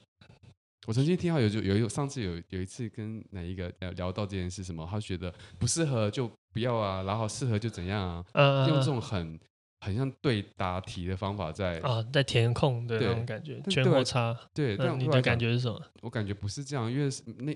[0.86, 9.40] 我曾经听到有就有有上次有有一次跟哪一个聊聊到这件事，什么他觉得不适合就不要啊，然后适合就怎样啊，呃、用这种很。
[9.86, 14.36] 很像对答题的方法在啊，在填空的那种感觉，全或差。
[14.52, 15.80] 对，但你的感觉是什么？
[16.02, 17.08] 我感觉不是这样，因为
[17.38, 17.56] 那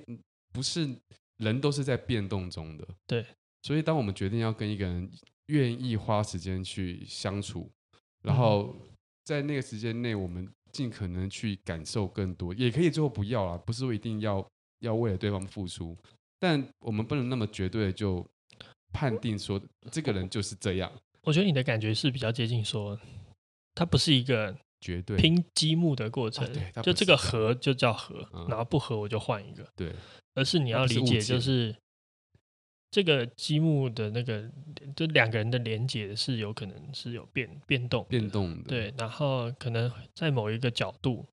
[0.53, 0.87] 不是
[1.37, 2.87] 人都是在变动中的。
[3.07, 3.25] 对，
[3.63, 5.09] 所以当我们决定要跟一个人
[5.47, 7.67] 愿意花时间去相处，
[8.21, 8.75] 然后
[9.25, 14.47] 在那个时间内，我们尽可能去感受更多，也可以最后不要啦，不是说一定要
[14.81, 15.97] 要为了对方付出，
[16.37, 18.23] 但我们不能那么绝对的就
[18.93, 19.59] 判定说
[19.91, 20.91] 这个人就是这样。
[21.23, 22.99] 我觉得你的感觉是比较接近说，
[23.75, 26.45] 它不是一个绝对拼积木的过程，
[26.75, 29.93] 啊、就这个合就叫合，嗯、然后不合我就换一个，对，
[30.35, 31.75] 而是你要理解就是。
[32.91, 34.49] 这个积木的那个，
[34.95, 41.23] 就两个人的连接是有可能是有变变动变动的，对，然后可能在某一个角度，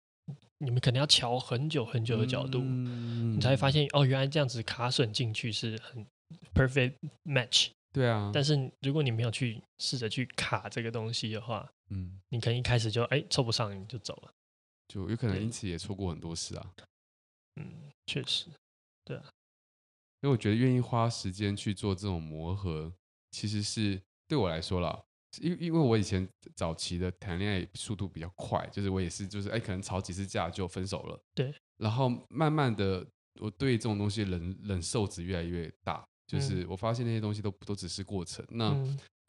[0.59, 6.07] 你们可能要瞧很久很久的角度，嗯、你才会发现哦，原来这样子卡榫进去是很
[6.55, 6.93] perfect
[7.25, 7.71] match。
[7.97, 14.35] 对啊，但是如果你没有去试着去卡这个东西的话，嗯，你可能一开始就哎凑不上你就走了，
[14.87, 16.75] 就有可能因此也错过很多事啊。
[17.55, 18.51] 嗯，确实，
[19.03, 19.25] 对啊。
[20.21, 22.93] 因为我觉得愿意花时间去做这种磨合，
[23.31, 25.03] 其实是对我来说啦，
[25.41, 31.19] 因因为我以前早期的谈恋爱速度比较快，就是我也是就是哎，可能吵几次架就分手了。
[31.35, 31.55] 对。
[31.79, 33.07] 然后慢慢的，
[33.41, 38.45] 我对这种东西忍忍受值越来越大，就是我发现那些东西都都只是过程。
[38.51, 38.75] 那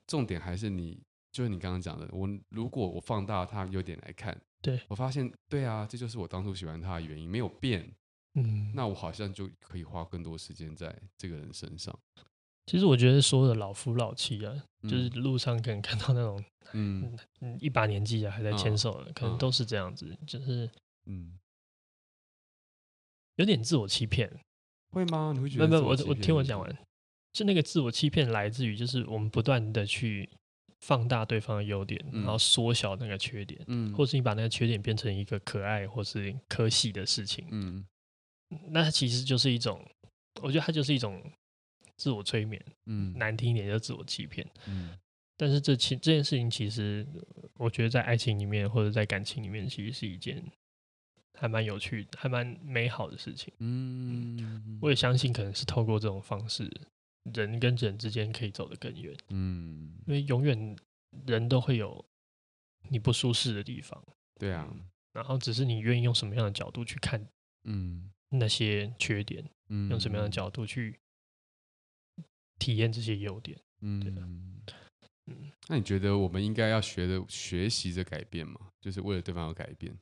[0.08, 1.00] 重点还是你，
[1.32, 7.90] 就是你刚刚讲的，我如果我放大它优点来看，对我发现对啊，这就是我当初喜欢他的原因，没有变。
[8.36, 11.98] 嗯，那我好像就可以花更多时间在这个人身上。
[12.68, 16.44] 其实我觉得所有的老夫老妻啊，嗯、就是路上可能看到那种，
[16.74, 20.70] 嗯 嗯，一把年纪啊还在牵手的，嗯、可能都是这样子，嗯、就是，
[21.06, 21.40] 嗯，
[23.38, 24.30] 有点自我欺骗，
[24.92, 25.32] 会吗？
[25.34, 25.68] 你会觉得？
[25.68, 26.78] 没有，我我听我讲完，
[27.38, 30.28] 就那个自我欺骗来自于，就是我们不断的去
[30.80, 37.86] 放大对方的优点，嗯、然后缩小那个缺点，嗯，或是你把那个缺点变成一个可爱或是可喜的事情，嗯。
[38.72, 39.88] 那其实就是一种，
[40.42, 41.22] 我觉得它就是一种
[41.96, 44.98] 自我催眠，嗯，难听一点就自我欺骗，嗯。
[45.38, 47.06] 但是这其这件事情，其实
[47.60, 50.44] 我觉得在爱情里面或者在感情里面，其实是一件
[51.38, 54.80] 还蛮有趣、还蛮美好的事情，嗯。
[54.82, 56.68] 我也相信，可能是透过这种方式，
[57.34, 59.98] 人跟人之间可以走得更远，嗯。
[60.06, 60.76] 因为永远
[61.26, 62.06] 人都会有
[62.90, 64.04] 你不舒适的地方，
[64.40, 64.68] 对啊。
[65.14, 67.28] 然后只是你愿意用什么样的角度去看，
[67.64, 68.12] 嗯。
[68.30, 71.00] 那些缺点，嗯，用什么样的角度去
[72.60, 73.58] 体验这些优点？
[73.80, 75.52] 嗯，对的，嗯。
[75.70, 78.72] 那你觉得我们应该要学的学习着改变吗？
[78.82, 79.98] 就是为了对方要改变？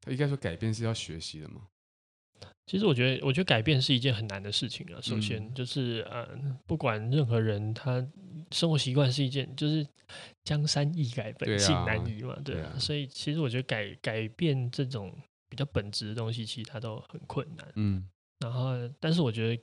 [0.00, 1.68] 他应该说改变是要学习的吗？
[2.68, 5.00] 其实我觉得，我觉得改变是一件很难的事情啊。
[5.00, 6.28] 首先就是，呃，
[6.66, 8.06] 不管任何人，他
[8.52, 9.84] 生活习惯是一件，就是
[10.44, 12.60] 江山易改，本性难移嘛，对啊。
[12.60, 15.12] 对啊，所以其实我觉得改改变这种。
[15.50, 17.66] 比较本质的东西，其实它都很困难。
[17.76, 18.06] 嗯，
[18.40, 19.62] 然后，但是我觉得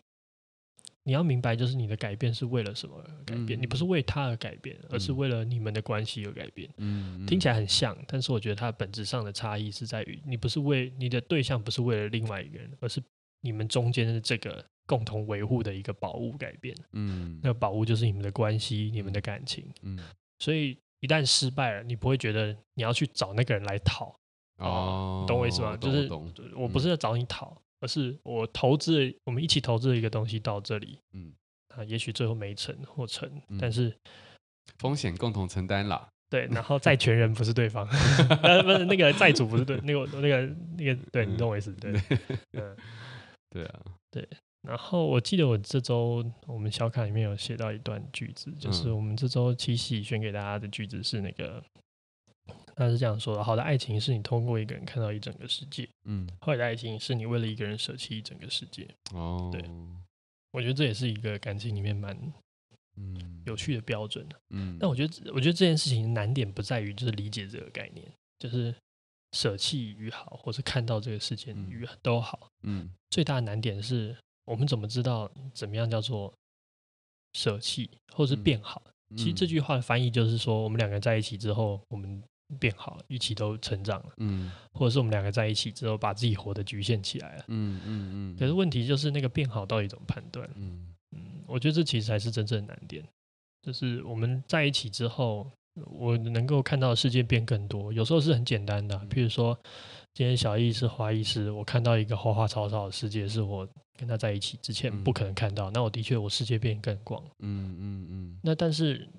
[1.07, 3.59] 你要明白，就是你的改变是为了什么而改变？
[3.59, 6.67] 嗯、你不是为他而改变，而是为了你们的关系而改变。
[6.77, 12.99] 嗯，听起来很像，但是我觉得它本质上的差异是在于，你不是为你的对象，不是为了另外一个人，而是
[13.41, 16.75] 你们中间的这个共同维护的一个宝物改变。
[16.93, 19.63] 嗯，那个宝物就是你们的关系，你们的感情。
[19.83, 19.99] 嗯，
[20.39, 24.19] 所以一旦失败了，你不会觉得你要去找那个人来讨。
[24.57, 25.77] 哦，懂我意思吗？
[25.77, 26.09] 就是
[26.55, 31.31] 我不是在找你讨，而是我投资，我们一起投资的一个东西到这里，嗯，
[31.75, 33.29] 啊，也许最后没成或成，
[33.59, 33.95] 但是
[34.79, 36.09] 风险共同承担啦。
[36.31, 37.87] 对，然后债权人不是对方，
[38.41, 41.71] 呃，不是那个债主不是对，那个那个那个，对你懂我意思？
[41.73, 41.93] 对，
[42.53, 42.75] 嗯，
[43.51, 43.79] 对啊，
[44.09, 44.27] 对。
[44.67, 51.63] 然后我记得我这周我们小卡里面有写到一段句子，就是我们这周七夕选给大家的句子是那个。
[52.75, 58.85] 他是这样说的：好的爱情是你通过一个人看到一整个世界，嗯，坏的爱情是你为了一个人舍弃一整个世界。
[59.13, 59.63] 哦，对，
[60.51, 62.15] 我觉得这也是一个感情里面蛮
[62.97, 64.27] 嗯有趣的标准。
[64.49, 68.05] 嗯，但我觉得，我觉得这件事情难点不在于就是理解这个概念，
[68.39, 68.75] 就是
[69.31, 72.49] 舍弃与好，或是看到这个世界与都好。
[72.63, 74.13] 嗯，最大的难点是
[74.43, 76.33] 我们怎么知道怎么样叫做
[77.31, 78.83] 舍弃，或是变好？
[79.15, 82.21] 其实这句话的翻译就是说，我们两个在一起之后，我们。
[82.59, 88.37] 变好了，一起都成长了，嗯，或者是我们两个在一起之后，把自己活得局限起来了，嗯嗯嗯。
[88.37, 90.47] 可是问题就是那个变好到底怎么判断？
[90.55, 93.03] 嗯嗯，我觉得这其实才是真正的难点，
[93.63, 95.49] 就是我们在一起之后，
[95.87, 99.57] 我能够看到的世界变更多，有时候是很简单的，譬如说
[100.13, 103.67] 今天小易是花艺师，我看到一个花花草草的世界，是我
[103.97, 108.39] 跟他在一起之前不可能看到，那我的确我世界变更广，嗯嗯嗯。
[108.43, 109.09] 那但是。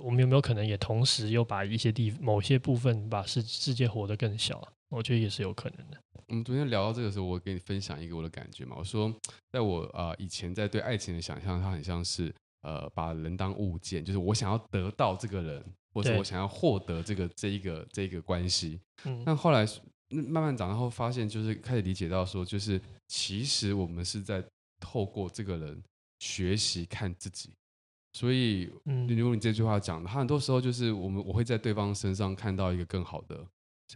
[0.00, 4.66] 我们有没有可能也同时又把一些地某些部分把世世界活得更小？
[4.88, 5.98] 我觉得也是有可能的。
[6.28, 8.76] 我们昨天聊到这个时候，我给你分享一个我的感觉嘛。
[8.78, 9.12] 我说，
[9.50, 12.32] 在我啊、呃、以前在对爱情的想象，它很像是
[12.62, 18.80] 呃把人当物件，就是我想要得到这个人，或者我想要获得这个这一个这一个关系。
[19.04, 19.66] 嗯，但后来
[20.10, 24.44] 慢慢长大后，发现就是开始理解到说，就是其实我们是在
[24.80, 25.82] 透过这个人
[26.20, 27.50] 学习看自己。
[28.16, 33.46] 所以，嗯，如果你这句话讲的，他很多时候就是我们我会在对方身上看到一个更好的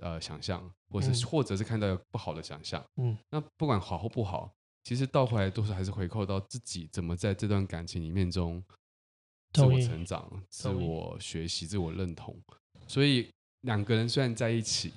[0.03, 2.85] 呃想象，或是或者是看到一个不好的想象。
[2.97, 4.53] 嗯，那不管好或不好，
[4.85, 8.63] 其实倒回来都是还是回扣到自己怎么在这段感情里面中
[9.55, 12.39] 自我成长、自我学习、自我认同。
[12.87, 13.31] 所以
[13.63, 14.93] 两个人虽然在一起，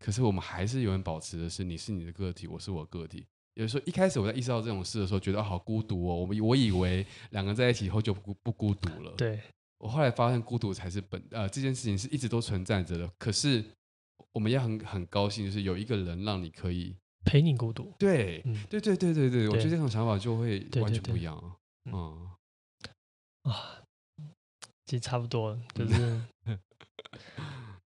[0.00, 3.24] 可是我们还是永远保持的是你是你的个体，我是我个体。
[3.58, 6.14] 有时候一开始我在意识到这种事的时候，觉得好孤独哦。
[6.14, 9.12] 我我以为两个人在一起以后就不不孤独了。
[9.16, 9.40] 对，
[9.78, 13.10] 我后来发现孤独才是本呃这件事情是一直都存在着的。
[13.18, 13.64] 可是
[14.32, 16.94] 我们也很很高兴，就是有一个人让你可以
[17.24, 17.92] 陪你孤独。
[17.98, 21.36] 对，嗯、对对对对对，我觉得这种想法就会完全不一样。
[21.36, 22.30] 对对对嗯
[23.42, 23.82] 啊，
[24.84, 26.22] 其实差不多，就是。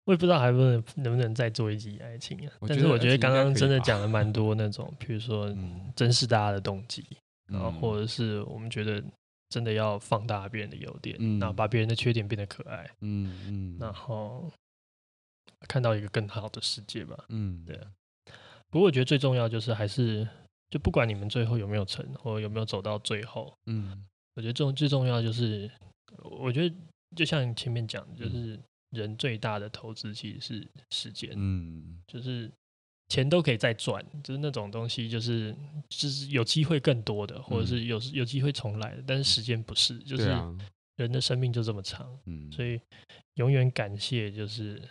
[0.10, 5.55] 我也不知道还不能能不能再做一集爱情啊，但是我觉得刚刚真的讲了蛮多那种，比如说
[5.95, 7.05] 珍视大家的动机，
[7.53, 9.03] 然后或者是我们觉得
[9.49, 11.39] 真的要放大别人的优点，嗯。
[11.39, 14.51] 然后把别人的缺点变得可爱，嗯嗯，然后
[15.68, 17.80] 看到一个更好的世界吧，嗯，对。
[18.72, 20.28] 不过我觉得最重要就是还是
[20.72, 24.03] 就不管你们最后有没有成，或有没有走到最后，嗯，
[24.34, 25.70] 我觉得重最重要就是
[26.24, 26.76] 我觉得
[27.16, 28.60] 就像前面讲，就是。
[28.92, 32.52] 人最大的投资其实是时间，嗯，就是
[33.08, 35.56] 钱都可以再赚，就是那种东西，就是
[35.90, 40.28] 就是有机会更多的，或者是有有机会重来的，但是时间不是，就是
[40.96, 42.80] 人的生命就这么长，嗯，所以
[43.36, 44.82] 永远感谢就是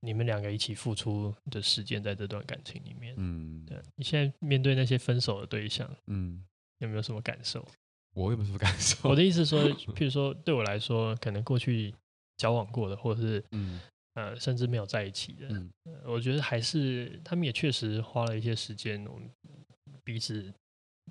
[0.00, 6.42] 你们两个一起付出的时间在这段感情里面，嗯，对，你现在面对那些分手的对象，嗯，
[6.78, 7.66] 有没有什么感受？
[8.14, 9.08] 我有没有什么感受？
[9.08, 11.94] 我的意思说， 譬如说对我来说，可能过去。
[12.42, 13.80] 交往过的，或者是嗯
[14.14, 15.70] 呃，甚至没有在一起的，嗯，
[16.04, 19.30] 我觉得还是他们也确实花了一些时间，我们
[20.02, 20.52] 彼此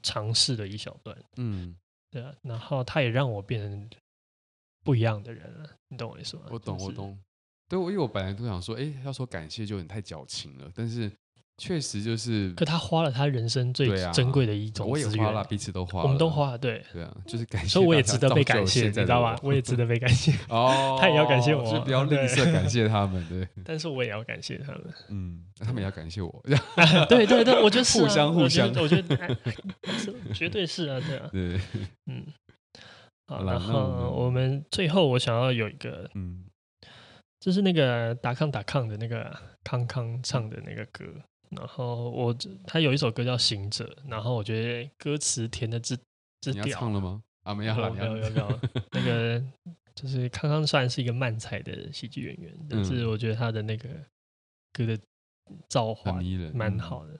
[0.03, 1.73] 尝试了一小段，嗯，
[2.09, 3.89] 对啊，然后他也让我变成
[4.83, 6.47] 不一样的人了，你懂我意思吗？
[6.49, 7.17] 我懂，我懂，
[7.69, 11.09] 对，我因为我本来都想说，哎，要说感谢就有点太矫情了，但是。
[11.61, 19.37] 确实就是，可他花了他人生最珍贵的一种资源，我也花了，彼此都花了，我们都花了，对，对啊，就是感谢，所以我也值得被感谢，你知道吗？
[19.43, 19.53] 我。
[19.53, 20.31] 也值得被感谢。
[20.49, 23.47] 哦， 他也要感谢我，就不要吝啬感谢他们，对。
[23.63, 26.43] 但是我也要感谢他们，嗯，他们也要感谢我，
[27.07, 29.37] 对对对，我觉得是互相互相，我觉得
[30.33, 31.59] 绝对是啊，对啊，对，
[32.07, 32.25] 嗯，
[33.27, 36.45] 好，然后我们最后我想要有一个，嗯，
[37.39, 41.03] 就是那个打康打康的那个康康唱的那个歌。
[41.55, 42.35] 然后我
[42.65, 45.97] 他有一首歌叫《行者》，然后我觉得歌词填的之
[46.41, 46.63] 之屌。
[46.63, 47.21] 你要唱了吗？
[47.43, 48.59] 啊，没有了，没有，没有，没有。
[48.91, 49.43] 那个
[49.93, 53.89] 就是康康算是一个漫才的喜剧演员，嗯、但是我觉得他的那个
[54.71, 54.97] 歌的
[55.67, 56.19] 造化
[56.53, 57.19] 蛮好的。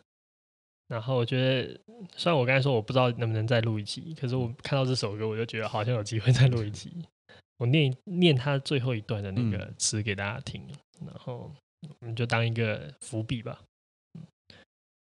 [0.87, 1.79] 然后我觉得，
[2.15, 6.91] 虽然我刚才说我不知道能不能再录一集，可是我看到这首歌，我就觉得好像有机会再录一集。
[7.57, 10.61] 我念念他最后一段的那个词给大家听，
[10.99, 11.51] 嗯、然后
[11.99, 13.61] 我们就当一个伏笔吧。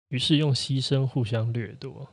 [0.09, 2.09] 于是用牺牲互相掠夺，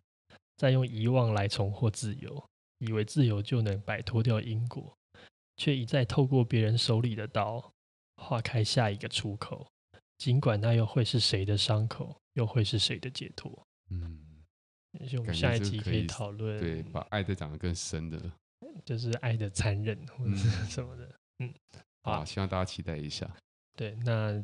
[0.57, 2.43] 再用遗忘来重获自由，
[2.79, 4.95] 以为自由就能摆脱掉因果，
[5.57, 7.71] 却一再透过别人手里的刀
[8.15, 9.67] 划开下一个出口，
[10.17, 13.51] 尽管那又会是谁的伤口，又会是谁的解脱？
[13.89, 14.43] 嗯，
[14.99, 18.31] 也许我们下一集可以讨论，对，把爱再讲得更深的，
[18.85, 21.05] 就是爱的残忍或者是什么的。
[21.39, 21.53] 嗯，嗯
[22.03, 23.29] 好，好，希望大家期待一下。
[23.75, 24.43] 对，那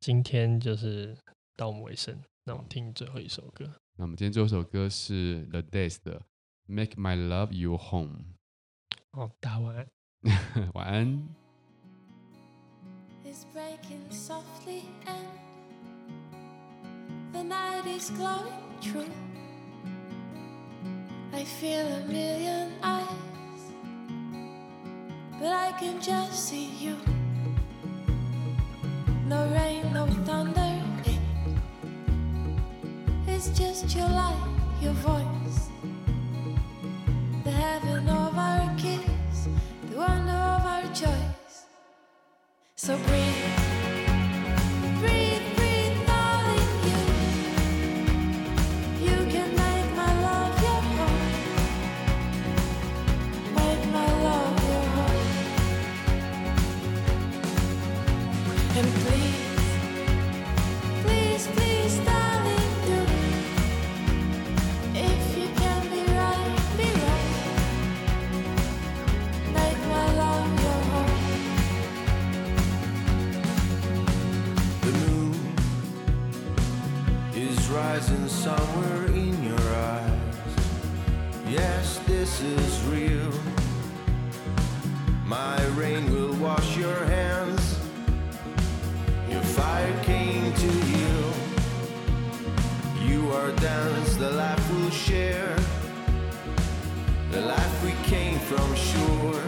[0.00, 1.16] 今天就是
[1.56, 2.18] 到我们尾声。
[2.44, 3.64] 那我们听最后一首歌。
[3.96, 6.22] 那我们今天最后一首歌是 The Days 的
[6.66, 8.24] Make My Love You Home。
[9.12, 9.86] 哦，大晚，
[10.74, 11.28] 晚安。
[13.24, 15.24] Is breaking softly and
[17.32, 19.06] the night is glowing true.
[21.32, 23.72] I feel a million eyes,
[25.40, 26.96] but I can just see you.
[29.28, 30.81] No rain, no thunder.
[33.44, 34.38] It's just your light,
[34.80, 35.68] your voice,
[37.42, 39.48] the heaven of our kiss,
[39.90, 41.66] the wonder of our choice.
[42.76, 43.71] So breathe.
[78.42, 80.54] somewhere in your eyes.
[81.48, 83.30] Yes, this is real.
[85.24, 87.78] My rain will wash your hands.
[89.30, 91.28] Your fire came to heal.
[93.06, 95.56] You are dance, the life we'll share.
[97.30, 99.44] The life we came from sure.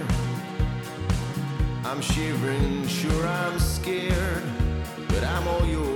[1.85, 4.45] I'm shivering, sure I'm scared,
[5.09, 5.94] but I'm all yours.